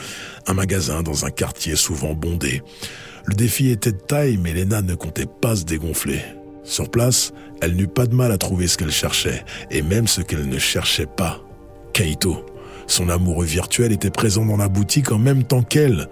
Un 0.48 0.54
magasin 0.54 1.04
dans 1.04 1.26
un 1.26 1.30
quartier 1.30 1.76
souvent 1.76 2.14
bondé. 2.14 2.62
Le 3.26 3.36
défi 3.36 3.70
était 3.70 3.92
de 3.92 3.98
taille, 3.98 4.38
mais 4.38 4.54
Lena 4.54 4.82
ne 4.82 4.96
comptait 4.96 5.28
pas 5.28 5.56
se 5.56 5.66
dégonfler. 5.66 6.20
Sur 6.68 6.90
place, 6.90 7.32
elle 7.62 7.78
n'eut 7.78 7.88
pas 7.88 8.06
de 8.08 8.14
mal 8.14 8.30
à 8.30 8.38
trouver 8.38 8.68
ce 8.68 8.78
qu'elle 8.78 8.92
cherchait, 8.92 9.46
et 9.72 9.82
même 9.82 10.06
ce 10.06 10.20
qu'elle 10.20 10.50
ne 10.50 10.60
cherchait 10.60 11.06
pas. 11.06 11.40
Kaito, 11.94 12.46
son 12.88 13.08
amoureux 13.08 13.46
virtuel, 13.46 13.94
était 13.94 14.10
présent 14.10 14.46
dans 14.46 14.58
la 14.58 14.68
boutique 14.68 15.14
en 15.14 15.18
même 15.18 15.44
temps 15.44 15.64
qu'elle. 15.64 16.10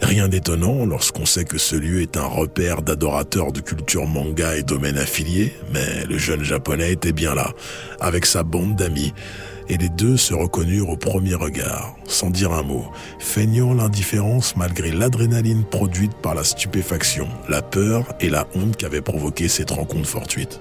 Rien 0.00 0.28
d'étonnant 0.28 0.86
lorsqu'on 0.86 1.26
sait 1.26 1.44
que 1.44 1.58
ce 1.58 1.76
lieu 1.76 2.00
est 2.00 2.16
un 2.16 2.24
repère 2.24 2.80
d'adorateurs 2.80 3.52
de 3.52 3.60
culture 3.60 4.06
manga 4.06 4.56
et 4.56 4.62
domaines 4.62 4.96
affiliés, 4.96 5.52
mais 5.74 6.06
le 6.08 6.16
jeune 6.16 6.42
japonais 6.42 6.92
était 6.92 7.12
bien 7.12 7.34
là, 7.34 7.52
avec 8.00 8.24
sa 8.24 8.44
bande 8.44 8.76
d'amis, 8.76 9.12
et 9.68 9.76
les 9.76 9.88
deux 9.88 10.16
se 10.16 10.34
reconnurent 10.34 10.90
au 10.90 10.96
premier 10.96 11.34
regard, 11.34 11.96
sans 12.04 12.30
dire 12.30 12.52
un 12.52 12.62
mot, 12.62 12.86
feignant 13.18 13.74
l'indifférence 13.74 14.56
malgré 14.56 14.90
l'adrénaline 14.92 15.64
produite 15.64 16.14
par 16.14 16.34
la 16.34 16.44
stupéfaction, 16.44 17.28
la 17.48 17.62
peur 17.62 18.04
et 18.20 18.28
la 18.28 18.46
honte 18.54 18.76
qu'avait 18.76 19.00
provoqué 19.00 19.48
cette 19.48 19.70
rencontre 19.70 20.08
fortuite. 20.08 20.60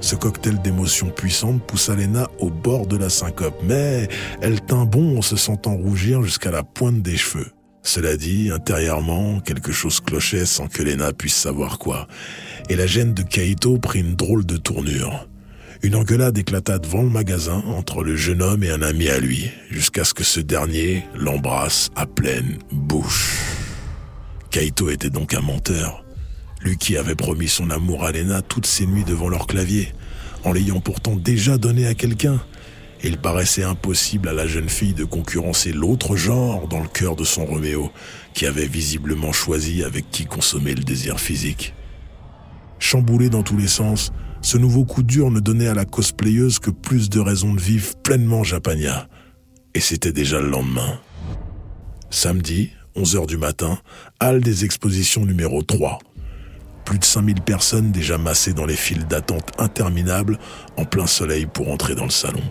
Ce 0.00 0.16
cocktail 0.16 0.60
d'émotions 0.62 1.10
puissantes 1.10 1.62
poussa 1.62 1.94
Lena 1.94 2.28
au 2.38 2.48
bord 2.48 2.86
de 2.86 2.96
la 2.96 3.10
syncope, 3.10 3.60
mais 3.62 4.08
elle 4.40 4.60
tint 4.60 4.86
bon 4.86 5.18
en 5.18 5.22
se 5.22 5.36
sentant 5.36 5.76
rougir 5.76 6.22
jusqu'à 6.22 6.50
la 6.50 6.62
pointe 6.62 7.02
des 7.02 7.16
cheveux. 7.16 7.52
Cela 7.82 8.16
dit, 8.16 8.50
intérieurement, 8.50 9.40
quelque 9.40 9.72
chose 9.72 10.00
clochait 10.00 10.44
sans 10.46 10.68
que 10.68 10.82
Lena 10.82 11.12
puisse 11.12 11.34
savoir 11.34 11.78
quoi, 11.78 12.08
et 12.68 12.76
la 12.76 12.86
gêne 12.86 13.14
de 13.14 13.22
Kaito 13.22 13.78
prit 13.78 14.00
une 14.00 14.16
drôle 14.16 14.44
de 14.44 14.56
tournure. 14.56 15.29
Une 15.82 15.94
engueulade 15.94 16.36
éclata 16.36 16.78
devant 16.78 17.02
le 17.02 17.08
magasin 17.08 17.62
entre 17.66 18.02
le 18.02 18.14
jeune 18.14 18.42
homme 18.42 18.62
et 18.62 18.70
un 18.70 18.82
ami 18.82 19.08
à 19.08 19.18
lui, 19.18 19.50
jusqu'à 19.70 20.04
ce 20.04 20.12
que 20.12 20.24
ce 20.24 20.40
dernier 20.40 21.04
l'embrasse 21.14 21.90
à 21.96 22.06
pleine 22.06 22.58
bouche. 22.70 23.38
Kaito 24.50 24.90
était 24.90 25.10
donc 25.10 25.32
un 25.34 25.40
menteur. 25.40 26.04
Lui 26.62 26.76
qui 26.76 26.96
avait 26.96 27.14
promis 27.14 27.48
son 27.48 27.70
amour 27.70 28.04
à 28.04 28.12
Lena 28.12 28.42
toutes 28.42 28.66
ses 28.66 28.86
nuits 28.86 29.04
devant 29.04 29.28
leur 29.28 29.46
clavier, 29.46 29.94
en 30.44 30.52
l'ayant 30.52 30.80
pourtant 30.80 31.16
déjà 31.16 31.56
donné 31.56 31.86
à 31.86 31.94
quelqu'un 31.94 32.40
il 33.02 33.16
paraissait 33.16 33.64
impossible 33.64 34.28
à 34.28 34.34
la 34.34 34.46
jeune 34.46 34.68
fille 34.68 34.92
de 34.92 35.04
concurrencer 35.04 35.72
l'autre 35.72 36.16
genre 36.16 36.68
dans 36.68 36.80
le 36.80 36.88
cœur 36.88 37.16
de 37.16 37.24
son 37.24 37.46
Roméo, 37.46 37.90
qui 38.34 38.46
avait 38.46 38.66
visiblement 38.66 39.32
choisi 39.32 39.82
avec 39.82 40.10
qui 40.10 40.26
consommer 40.26 40.74
le 40.74 40.84
désir 40.84 41.18
physique. 41.18 41.72
Chamboulé 42.78 43.30
dans 43.30 43.42
tous 43.42 43.56
les 43.56 43.68
sens, 43.68 44.12
ce 44.42 44.56
nouveau 44.56 44.84
coup 44.84 45.02
dur 45.02 45.30
ne 45.30 45.40
donnait 45.40 45.68
à 45.68 45.74
la 45.74 45.84
cosplayeuse 45.84 46.58
que 46.58 46.70
plus 46.70 47.10
de 47.10 47.20
raisons 47.20 47.52
de 47.54 47.60
vivre 47.60 47.94
pleinement 48.02 48.42
Japania. 48.42 49.08
Et 49.74 49.80
c'était 49.80 50.12
déjà 50.12 50.40
le 50.40 50.48
lendemain. 50.48 50.98
Samedi, 52.10 52.70
11h 52.96 53.26
du 53.26 53.36
matin, 53.36 53.78
halle 54.18 54.40
des 54.40 54.64
expositions 54.64 55.24
numéro 55.24 55.62
3. 55.62 55.98
Plus 56.84 56.98
de 56.98 57.04
5000 57.04 57.42
personnes 57.42 57.92
déjà 57.92 58.18
massées 58.18 58.52
dans 58.52 58.66
les 58.66 58.76
files 58.76 59.06
d'attente 59.06 59.52
interminables 59.58 60.38
en 60.76 60.84
plein 60.84 61.06
soleil 61.06 61.46
pour 61.46 61.70
entrer 61.70 61.94
dans 61.94 62.04
le 62.04 62.10
salon. 62.10 62.42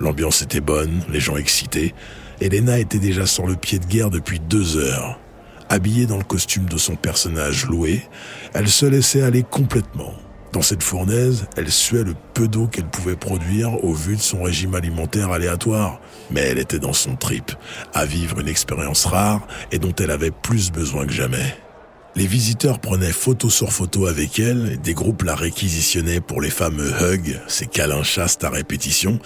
L'ambiance 0.00 0.42
était 0.42 0.60
bonne, 0.60 1.02
les 1.10 1.20
gens 1.20 1.36
excités. 1.36 1.94
Elena 2.40 2.78
était 2.78 2.98
déjà 2.98 3.26
sur 3.26 3.46
le 3.46 3.54
pied 3.54 3.78
de 3.78 3.86
guerre 3.86 4.10
depuis 4.10 4.40
deux 4.40 4.76
heures. 4.76 5.20
Habillée 5.68 6.06
dans 6.06 6.18
le 6.18 6.24
costume 6.24 6.66
de 6.66 6.78
son 6.78 6.96
personnage 6.96 7.66
loué, 7.66 8.02
elle 8.54 8.68
se 8.68 8.86
laissait 8.86 9.22
aller 9.22 9.44
complètement. 9.44 10.14
Dans 10.52 10.62
cette 10.62 10.82
fournaise, 10.82 11.46
elle 11.56 11.70
suait 11.70 12.02
le 12.02 12.14
peu 12.34 12.48
d'eau 12.48 12.66
qu'elle 12.66 12.88
pouvait 12.88 13.14
produire 13.14 13.84
au 13.84 13.94
vu 13.94 14.16
de 14.16 14.20
son 14.20 14.42
régime 14.42 14.74
alimentaire 14.74 15.30
aléatoire. 15.30 16.00
Mais 16.32 16.40
elle 16.40 16.58
était 16.58 16.80
dans 16.80 16.92
son 16.92 17.14
trip, 17.14 17.52
à 17.94 18.04
vivre 18.04 18.40
une 18.40 18.48
expérience 18.48 19.04
rare 19.04 19.46
et 19.70 19.78
dont 19.78 19.94
elle 20.00 20.10
avait 20.10 20.32
plus 20.32 20.72
besoin 20.72 21.06
que 21.06 21.12
jamais. 21.12 21.56
Les 22.16 22.26
visiteurs 22.26 22.80
prenaient 22.80 23.12
photo 23.12 23.48
sur 23.48 23.72
photo 23.72 24.08
avec 24.08 24.40
elle, 24.40 24.80
des 24.80 24.94
groupes 24.94 25.22
la 25.22 25.36
réquisitionnaient 25.36 26.20
pour 26.20 26.40
les 26.40 26.50
fameux 26.50 26.90
hugs, 27.00 27.40
ces 27.46 27.66
câlins 27.66 28.02
chastes 28.02 28.42
à 28.42 28.50
répétition, 28.50 29.20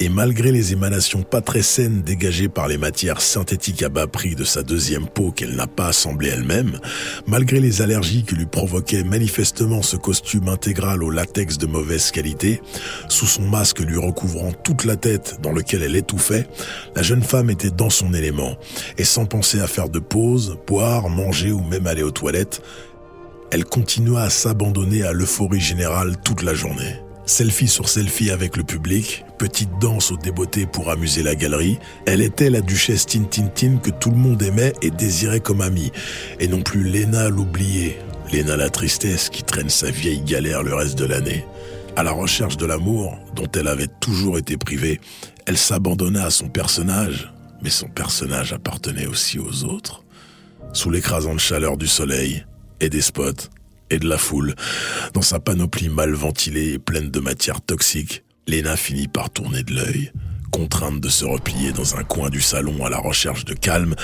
et 0.00 0.08
malgré 0.08 0.52
les 0.52 0.72
émanations 0.72 1.22
pas 1.22 1.40
très 1.40 1.62
saines 1.62 2.02
dégagées 2.02 2.48
par 2.48 2.68
les 2.68 2.78
matières 2.78 3.20
synthétiques 3.20 3.82
à 3.82 3.88
bas 3.88 4.06
prix 4.06 4.34
de 4.34 4.44
sa 4.44 4.62
deuxième 4.62 5.08
peau 5.08 5.32
qu'elle 5.32 5.56
n'a 5.56 5.66
pas 5.66 5.88
assemblée 5.88 6.28
elle-même, 6.28 6.78
malgré 7.26 7.60
les 7.60 7.82
allergies 7.82 8.24
que 8.24 8.34
lui 8.34 8.46
provoquait 8.46 9.02
manifestement 9.02 9.82
ce 9.82 9.96
costume 9.96 10.48
intégral 10.48 11.02
au 11.02 11.10
latex 11.10 11.58
de 11.58 11.66
mauvaise 11.66 12.10
qualité, 12.10 12.62
sous 13.08 13.26
son 13.26 13.42
masque 13.42 13.80
lui 13.80 13.98
recouvrant 13.98 14.52
toute 14.52 14.84
la 14.84 14.96
tête 14.96 15.38
dans 15.42 15.52
lequel 15.52 15.82
elle 15.82 15.96
étouffait, 15.96 16.46
la 16.94 17.02
jeune 17.02 17.22
femme 17.22 17.50
était 17.50 17.70
dans 17.70 17.90
son 17.90 18.14
élément, 18.14 18.56
et 18.98 19.04
sans 19.04 19.26
penser 19.26 19.60
à 19.60 19.66
faire 19.66 19.88
de 19.88 19.98
pause, 19.98 20.58
boire, 20.66 21.08
manger 21.08 21.50
ou 21.50 21.62
même 21.62 21.86
aller 21.86 22.02
aux 22.02 22.10
toilettes, 22.10 22.62
elle 23.50 23.64
continua 23.64 24.22
à 24.22 24.30
s'abandonner 24.30 25.02
à 25.02 25.12
l'euphorie 25.12 25.60
générale 25.60 26.16
toute 26.22 26.42
la 26.42 26.54
journée. 26.54 27.07
Selfie 27.28 27.68
sur 27.68 27.90
selfie 27.90 28.30
avec 28.30 28.56
le 28.56 28.64
public, 28.64 29.22
petite 29.36 29.68
danse 29.78 30.10
au 30.10 30.16
débeauté 30.16 30.64
pour 30.64 30.88
amuser 30.88 31.22
la 31.22 31.34
galerie, 31.34 31.78
elle 32.06 32.22
était 32.22 32.48
la 32.48 32.62
duchesse 32.62 33.04
Tintintin 33.04 33.76
que 33.76 33.90
tout 33.90 34.08
le 34.10 34.16
monde 34.16 34.42
aimait 34.42 34.72
et 34.80 34.90
désirait 34.90 35.40
comme 35.40 35.60
amie, 35.60 35.92
et 36.40 36.48
non 36.48 36.62
plus 36.62 36.84
Léna 36.84 37.28
l'oubliée, 37.28 37.98
Léna 38.32 38.56
la 38.56 38.70
tristesse 38.70 39.28
qui 39.28 39.42
traîne 39.42 39.68
sa 39.68 39.90
vieille 39.90 40.22
galère 40.22 40.62
le 40.62 40.74
reste 40.74 40.96
de 40.96 41.04
l'année. 41.04 41.44
À 41.96 42.02
la 42.02 42.12
recherche 42.12 42.56
de 42.56 42.64
l'amour, 42.64 43.18
dont 43.36 43.48
elle 43.54 43.68
avait 43.68 43.90
toujours 44.00 44.38
été 44.38 44.56
privée, 44.56 44.98
elle 45.44 45.58
s'abandonna 45.58 46.24
à 46.24 46.30
son 46.30 46.48
personnage, 46.48 47.30
mais 47.62 47.70
son 47.70 47.88
personnage 47.88 48.54
appartenait 48.54 49.06
aussi 49.06 49.38
aux 49.38 49.64
autres. 49.64 50.02
Sous 50.72 50.88
l'écrasante 50.88 51.40
chaleur 51.40 51.76
du 51.76 51.88
soleil 51.88 52.46
et 52.80 52.88
des 52.88 53.02
spots, 53.02 53.50
et 53.90 53.98
de 53.98 54.08
la 54.08 54.18
foule. 54.18 54.54
Dans 55.14 55.22
sa 55.22 55.40
panoplie 55.40 55.88
mal 55.88 56.12
ventilée 56.12 56.72
et 56.72 56.78
pleine 56.78 57.10
de 57.10 57.20
matière 57.20 57.60
toxique, 57.60 58.24
Lena 58.46 58.76
finit 58.76 59.08
par 59.08 59.30
tourner 59.30 59.62
de 59.62 59.74
l'œil. 59.74 60.12
Contrainte 60.50 61.00
de 61.00 61.08
se 61.08 61.24
replier 61.24 61.72
dans 61.72 61.96
un 61.96 62.04
coin 62.04 62.30
du 62.30 62.40
salon 62.40 62.84
à 62.84 62.88
la 62.90 62.98
recherche 62.98 63.44
de 63.44 63.54
calme, 63.54 63.94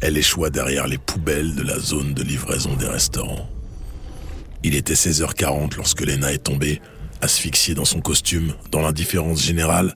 elle 0.00 0.16
échoua 0.16 0.50
derrière 0.50 0.88
les 0.88 0.98
poubelles 0.98 1.54
de 1.54 1.62
la 1.62 1.78
zone 1.78 2.12
de 2.12 2.22
livraison 2.22 2.74
des 2.74 2.88
restaurants. 2.88 3.48
Il 4.64 4.74
était 4.74 4.94
16h40 4.94 5.76
lorsque 5.76 6.00
Lena 6.02 6.32
est 6.32 6.44
tombée, 6.44 6.80
asphyxiée 7.20 7.74
dans 7.74 7.84
son 7.84 8.00
costume, 8.00 8.52
dans 8.70 8.80
l'indifférence 8.80 9.42
générale. 9.42 9.94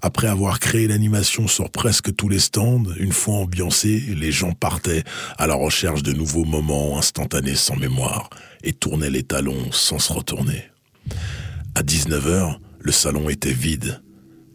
Après 0.00 0.26
avoir 0.26 0.58
créé 0.58 0.88
l'animation 0.88 1.46
sur 1.46 1.70
presque 1.70 2.14
tous 2.16 2.28
les 2.28 2.38
stands, 2.38 2.84
une 2.98 3.12
fois 3.12 3.36
ambiancés, 3.36 4.02
les 4.08 4.32
gens 4.32 4.52
partaient 4.52 5.04
à 5.38 5.46
la 5.46 5.54
recherche 5.54 6.02
de 6.02 6.12
nouveaux 6.12 6.44
moments 6.44 6.98
instantanés 6.98 7.54
sans 7.54 7.76
mémoire 7.76 8.30
et 8.62 8.72
tournaient 8.72 9.10
les 9.10 9.22
talons 9.22 9.70
sans 9.72 9.98
se 9.98 10.12
retourner. 10.12 10.64
À 11.74 11.82
19h, 11.82 12.56
le 12.80 12.92
salon 12.92 13.28
était 13.28 13.52
vide 13.52 14.02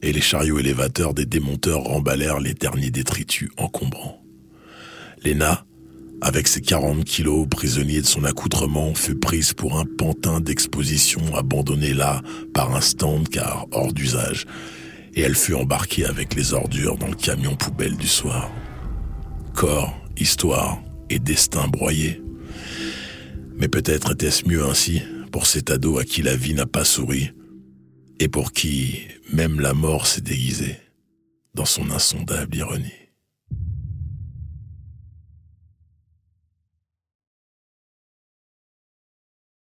et 0.01 0.11
les 0.11 0.21
chariots 0.21 0.59
élévateurs 0.59 1.13
des 1.13 1.25
démonteurs 1.25 1.81
remballèrent 1.81 2.39
les 2.39 2.53
derniers 2.53 2.91
détritus 2.91 3.49
encombrants. 3.57 4.21
Lena, 5.23 5.65
avec 6.21 6.47
ses 6.47 6.61
40 6.61 7.03
kilos 7.03 7.47
prisonniers 7.49 8.01
de 8.01 8.05
son 8.05 8.23
accoutrement, 8.23 8.93
fut 8.95 9.15
prise 9.15 9.53
pour 9.53 9.79
un 9.79 9.85
pantin 9.85 10.39
d'exposition 10.39 11.21
abandonné 11.35 11.93
là 11.93 12.21
par 12.53 12.75
un 12.75 12.81
stand 12.81 13.29
car 13.29 13.65
hors 13.71 13.93
d'usage, 13.93 14.45
et 15.15 15.21
elle 15.21 15.35
fut 15.35 15.53
embarquée 15.55 16.05
avec 16.05 16.35
les 16.35 16.53
ordures 16.53 16.97
dans 16.97 17.07
le 17.07 17.15
camion 17.15 17.55
poubelle 17.55 17.97
du 17.97 18.07
soir. 18.07 18.51
Corps, 19.53 19.95
histoire 20.17 20.79
et 21.09 21.19
destin 21.19 21.67
broyés. 21.67 22.21
Mais 23.57 23.67
peut-être 23.67 24.11
était-ce 24.11 24.47
mieux 24.47 24.63
ainsi 24.63 25.01
pour 25.31 25.47
cet 25.47 25.71
ado 25.71 25.97
à 25.97 26.03
qui 26.03 26.21
la 26.21 26.35
vie 26.35 26.53
n'a 26.53 26.67
pas 26.67 26.85
souri 26.85 27.31
et 28.19 28.27
pour 28.27 28.51
qui 28.51 28.99
même 29.33 29.59
la 29.59 29.73
mort 29.73 30.07
s'est 30.07 30.21
déguisée 30.21 30.77
dans 31.53 31.65
son 31.65 31.89
insondable 31.91 32.55
ironie. 32.55 33.06